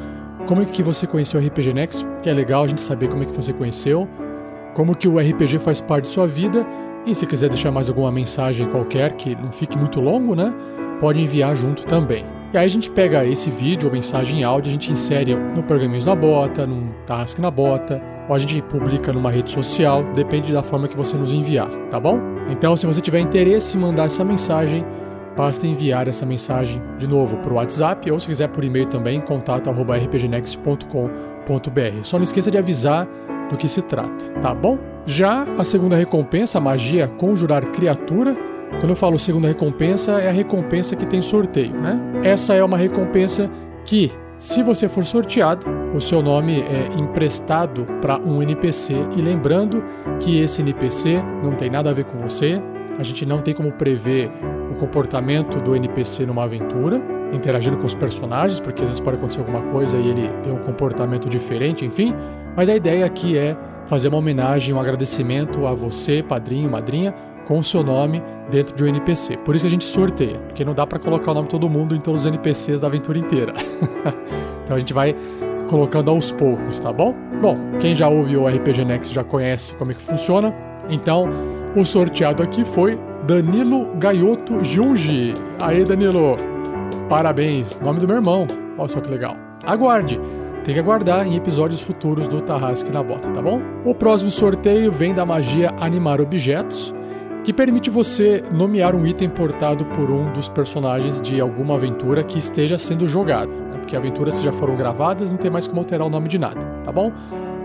[0.46, 3.22] como é que você conheceu o RPG Next, que é legal a gente saber como
[3.22, 4.08] é que você conheceu,
[4.74, 6.66] como que o RPG faz parte de sua vida
[7.06, 10.52] e se quiser deixar mais alguma mensagem qualquer que não fique muito longo, né,
[11.00, 12.24] pode enviar junto também.
[12.52, 15.62] E aí a gente pega esse vídeo ou mensagem em áudio, a gente insere no
[15.62, 20.52] Pergaminhos na Bota, num Task na Bota, ou a gente publica numa rede social, depende
[20.52, 22.18] da forma que você nos enviar, tá bom?
[22.50, 24.84] Então, se você tiver interesse em mandar essa mensagem,
[25.36, 29.20] basta enviar essa mensagem de novo para o WhatsApp ou se quiser por e-mail também,
[29.20, 32.02] contato@rpgnext.com.br.
[32.02, 33.06] Só não esqueça de avisar
[33.50, 34.78] do que se trata, tá bom?
[35.04, 38.36] Já a segunda recompensa, a magia conjurar criatura,
[38.80, 42.00] quando eu falo segunda recompensa, é a recompensa que tem sorteio, né?
[42.24, 43.48] Essa é uma recompensa
[43.84, 49.82] que se você for sorteado, o seu nome é emprestado para um NPC e lembrando
[50.20, 52.60] que esse NPC não tem nada a ver com você,
[52.98, 54.30] a gente não tem como prever
[54.70, 57.00] o comportamento do NPC numa aventura,
[57.32, 60.58] interagindo com os personagens, porque às vezes pode acontecer alguma coisa e ele tem um
[60.58, 62.14] comportamento diferente, enfim.
[62.54, 63.56] Mas a ideia aqui é
[63.86, 67.14] fazer uma homenagem, um agradecimento a você, padrinho, madrinha,
[67.46, 69.36] com o seu nome dentro de um NPC.
[69.38, 71.68] Por isso que a gente sorteia, porque não dá para colocar o nome de todo
[71.68, 73.52] mundo em todos os NPCs da aventura inteira.
[74.64, 75.14] então a gente vai
[75.68, 77.14] colocando aos poucos, tá bom?
[77.40, 80.54] Bom, quem já ouve o RPG Next já conhece como é que funciona.
[80.90, 81.28] Então,
[81.74, 85.34] o sorteado aqui foi Danilo Gaioto Jungi.
[85.60, 86.36] Aí, Danilo,
[87.08, 87.78] parabéns.
[87.80, 88.46] Nome do meu irmão.
[88.78, 89.36] Olha só que legal.
[89.64, 90.20] Aguarde.
[90.64, 93.60] Tem que aguardar em episódios futuros do Tarrasque na Bota, tá bom?
[93.84, 96.92] O próximo sorteio vem da magia Animar Objetos
[97.46, 102.38] que permite você nomear um item portado por um dos personagens de alguma aventura que
[102.38, 103.52] esteja sendo jogada.
[103.52, 103.78] Né?
[103.78, 106.90] Porque aventuras já foram gravadas, não tem mais como alterar o nome de nada, tá
[106.90, 107.12] bom?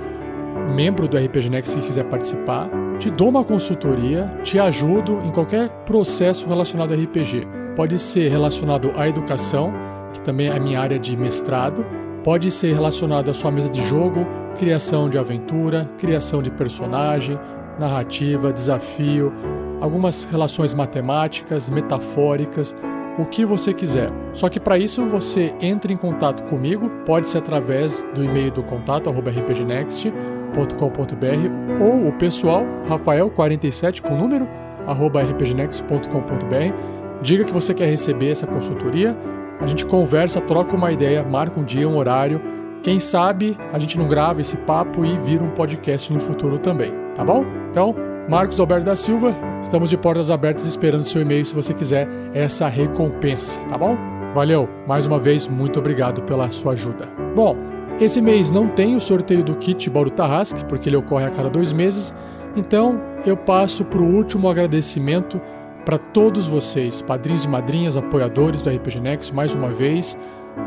[0.70, 2.70] membro do RPG Next que quiser participar,
[3.00, 7.48] te dou uma consultoria, te ajudo em qualquer processo relacionado a RPG.
[7.76, 9.74] Pode ser relacionado à educação,
[10.14, 11.86] que também é a minha área de mestrado,
[12.24, 14.28] pode ser relacionado à sua mesa de jogo,
[14.58, 17.40] criação de aventura, criação de personagem,
[17.80, 19.32] narrativa, desafio,
[19.80, 22.76] algumas relações matemáticas, metafóricas,
[23.18, 24.10] o que você quiser.
[24.34, 28.64] Só que para isso você entra em contato comigo, pode ser através do e-mail do
[28.64, 30.12] contato rpgnext
[30.50, 34.48] rpgnext.com.br ou o pessoal rafael47 com número
[34.88, 37.22] arroba rpgnext.com.br.
[37.22, 39.16] Diga que você quer receber essa consultoria,
[39.60, 42.42] a gente conversa, troca uma ideia, marca um dia, um horário.
[42.82, 46.92] Quem sabe a gente não grava esse papo e vira um podcast no futuro também,
[47.14, 47.46] tá bom?
[47.70, 47.94] Então,
[48.28, 52.70] Marcos Alberto da Silva, estamos de portas abertas esperando seu e-mail se você quiser essa
[52.70, 53.98] recompensa, tá bom?
[54.34, 57.10] Valeu, mais uma vez, muito obrigado pela sua ajuda.
[57.36, 57.58] Bom,
[58.00, 61.50] esse mês não tem o sorteio do kit Bauru Tarrasque, porque ele ocorre a cada
[61.50, 62.14] dois meses,
[62.56, 65.40] então eu passo para o último agradecimento
[65.86, 70.18] para todos vocês, padrinhos e madrinhas, apoiadores do RPG Next, mais uma vez,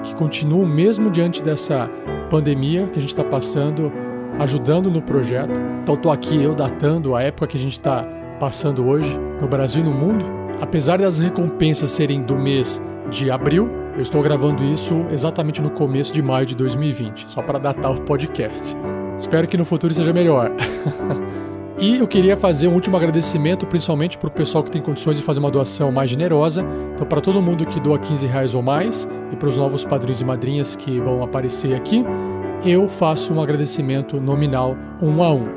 [0.03, 1.89] que continuam mesmo diante dessa
[2.31, 3.93] pandemia que a gente está passando,
[4.39, 5.61] ajudando no projeto.
[5.83, 8.05] Então estou aqui eu datando a época que a gente está
[8.41, 10.25] passando hoje no Brasil e no mundo.
[10.61, 16.13] Apesar das recompensas serem do mês de abril, eu estou gravando isso exatamente no começo
[16.13, 18.77] de maio de 2020, só para datar o podcast.
[19.19, 20.51] Espero que no futuro seja melhor.
[21.79, 25.23] e eu queria fazer um último agradecimento, principalmente para o pessoal que tem condições de
[25.23, 26.65] fazer uma doação mais generosa.
[26.95, 30.21] Então, para todo mundo que doa 15 reais ou mais, e para os novos padrinhos
[30.21, 32.05] e madrinhas que vão aparecer aqui,
[32.65, 35.49] eu faço um agradecimento nominal um a um.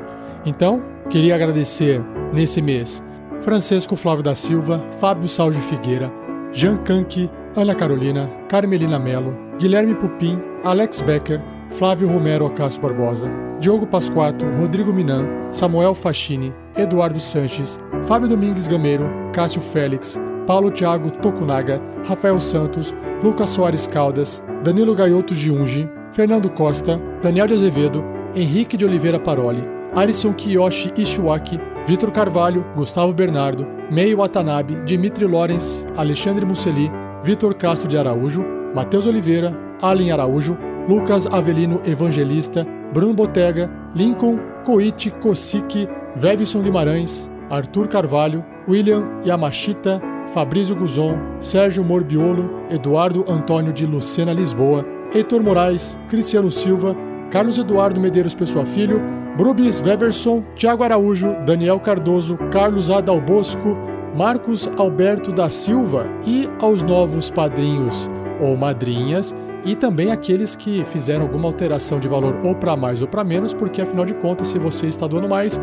[0.44, 2.02] Então, queria agradecer
[2.32, 3.02] nesse mês
[3.40, 6.12] Francisco Flávio da Silva, Fábio Salge Figueira,
[6.52, 13.86] Jean Kanki, Ana Carolina, Carmelina Melo, Guilherme Pupim, Alex Becker, Flávio Romero Acácio Barbosa, Diogo
[13.86, 21.80] Pasquato, Rodrigo Minan, Samuel Fachini, Eduardo Sanches, Fábio Domingues Gameiro, Cássio Félix, Paulo Thiago Tokunaga,
[22.06, 28.04] Rafael Santos, Lucas Soares Caldas, Danilo Gaioto Giungi, Fernando Costa, Daniel de Azevedo,
[28.34, 29.62] Henrique de Oliveira Paroli,
[29.94, 36.90] Alisson Kiyoshi Ishiwaki, Vitor Carvalho, Gustavo Bernardo, Mei Watanabe, Dimitri Lorenz, Alexandre Musseli,
[37.26, 40.56] Vitor Castro de Araújo, Matheus Oliveira, Allen Araújo,
[40.88, 50.00] Lucas Avelino Evangelista, Bruno Botega, Lincoln Koichi Kosiki, Vevison Guimarães, Arthur Carvalho, William Yamashita,
[50.32, 56.94] Fabrício Guzon, Sérgio Morbiolo, Eduardo Antônio de Lucena Lisboa, Heitor Moraes, Cristiano Silva,
[57.32, 59.02] Carlos Eduardo Medeiros Pessoa Filho,
[59.36, 63.76] Brubis Veverson, Tiago Araújo, Daniel Cardoso, Carlos Adalbosco,
[64.16, 68.10] Marcos Alberto da Silva e aos novos padrinhos
[68.40, 73.08] ou madrinhas e também aqueles que fizeram alguma alteração de valor ou para mais ou
[73.08, 75.60] para menos, porque afinal de contas, se você está doando mais,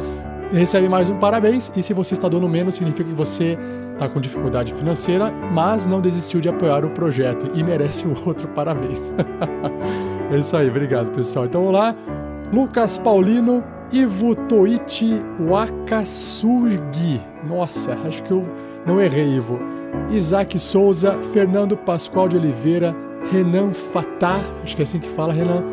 [0.51, 3.57] recebe mais um parabéns, e se você está doando menos, significa que você
[3.93, 8.47] está com dificuldade financeira, mas não desistiu de apoiar o projeto e merece um outro
[8.49, 9.01] parabéns.
[10.31, 11.45] é isso aí, obrigado pessoal.
[11.45, 11.95] Então vamos lá,
[12.53, 15.19] Lucas Paulino, Ivo Toichi
[15.49, 17.32] Wakasugi.
[17.47, 18.45] Nossa, acho que eu
[18.85, 19.59] não errei, Ivo.
[20.09, 22.95] Isaac Souza, Fernando Pascoal de Oliveira,
[23.31, 25.63] Renan Fatah, acho que é assim que fala, Renan.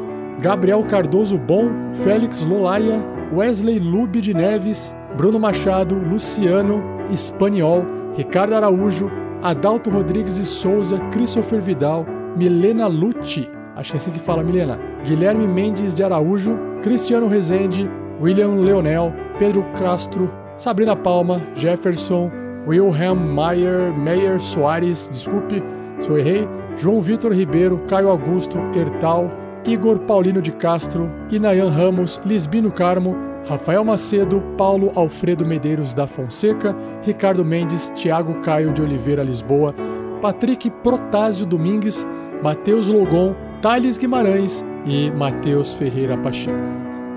[0.41, 1.69] Gabriel Cardoso Bom,
[2.03, 3.03] Félix Lolaia,
[3.33, 6.83] Wesley Lube de Neves, Bruno Machado, Luciano
[7.13, 7.85] Espanhol,
[8.17, 9.11] Ricardo Araújo,
[9.43, 12.07] Adalto Rodrigues e Souza, Christopher Vidal,
[12.37, 14.79] Milena Lucci, acho que é assim que fala, Milena.
[15.05, 17.91] Guilherme Mendes de Araújo, Cristiano Rezende,
[18.21, 20.31] William Leonel, Pedro Castro,
[20.61, 22.31] Sabrina Palma, Jefferson,
[22.67, 25.63] Wilhelm Mayer, Meyer Soares, desculpe
[25.99, 26.47] se eu errei,
[26.77, 29.31] João Vitor Ribeiro, Caio Augusto, Ertal,
[29.65, 33.17] Igor Paulino de Castro, Inayan Ramos, Lisbino Carmo,
[33.49, 36.77] Rafael Macedo, Paulo Alfredo Medeiros da Fonseca,
[37.07, 39.75] Ricardo Mendes, Tiago Caio de Oliveira Lisboa,
[40.21, 42.07] Patrick Protásio Domingues,
[42.43, 46.59] Matheus Logon, Thales Guimarães e Matheus Ferreira Pacheco.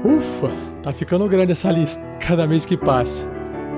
[0.02, 0.50] Ufa,
[0.82, 3.33] tá ficando grande essa lista, cada mês que passa.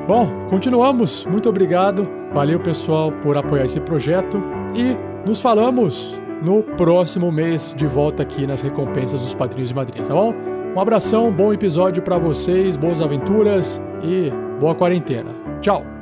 [0.07, 1.25] Bom, continuamos.
[1.25, 2.07] Muito obrigado.
[2.33, 4.41] Valeu, pessoal, por apoiar esse projeto
[4.75, 4.95] e
[5.27, 10.13] nos falamos no próximo mês de volta aqui nas recompensas dos padrinhos e madrinhas, tá
[10.13, 10.33] bom?
[10.75, 14.29] Um abração, bom episódio para vocês, boas aventuras e
[14.59, 15.31] boa quarentena.
[15.61, 15.94] Tchau.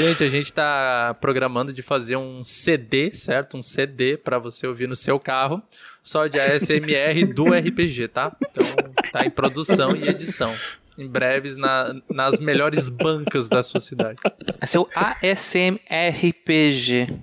[0.00, 3.58] Gente, a gente tá programando de fazer um CD, certo?
[3.58, 5.62] Um CD para você ouvir no seu carro,
[6.02, 8.34] só de ASMR do RPG, tá?
[8.40, 8.64] Então
[9.12, 10.54] tá em produção e edição.
[10.96, 14.18] Em breves na, nas melhores bancas da sua cidade.
[14.58, 15.78] É seu ASMRPG.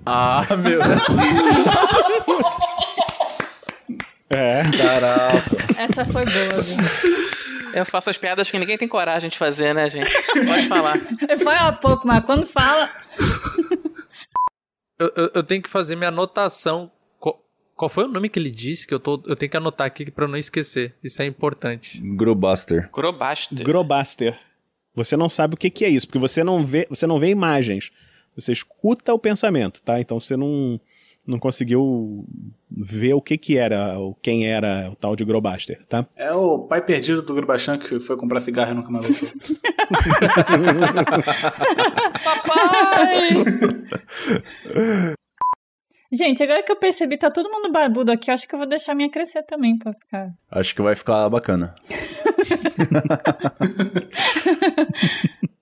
[0.06, 1.02] Ah, meu Deus.
[4.30, 4.62] É.
[4.76, 5.42] Caraca.
[5.76, 6.76] Essa foi boa, viu?
[7.78, 10.10] Eu faço as piadas que ninguém tem coragem de fazer, né, gente?
[10.32, 10.98] Pode falar.
[11.42, 12.90] Foi há pouco, mas quando fala.
[15.00, 16.90] Eu, eu, eu tenho que fazer minha anotação.
[17.20, 20.10] Qual, foi o nome que ele disse que eu, tô, eu tenho que anotar aqui
[20.10, 20.96] pra eu não esquecer?
[21.04, 22.00] Isso é importante.
[22.00, 22.90] Grubuster.
[22.92, 23.64] Grobaster.
[23.64, 24.40] Grobaster.
[24.96, 27.28] Você não sabe o que, que é isso, porque você não vê, você não vê
[27.28, 27.92] imagens.
[28.34, 30.00] Você escuta o pensamento, tá?
[30.00, 30.80] Então você não,
[31.28, 32.24] não conseguiu
[32.70, 36.06] ver o que que era, ou quem era o tal de Grobaster, tá?
[36.16, 39.28] É o pai perdido do Grubachan que foi comprar cigarro e nunca mais voltou.
[42.24, 43.28] Papai!
[46.10, 48.30] Gente, agora que eu percebi, tá todo mundo barbudo aqui.
[48.30, 50.30] Acho que eu vou deixar a minha crescer também pra ficar.
[50.50, 51.74] Acho que vai ficar bacana.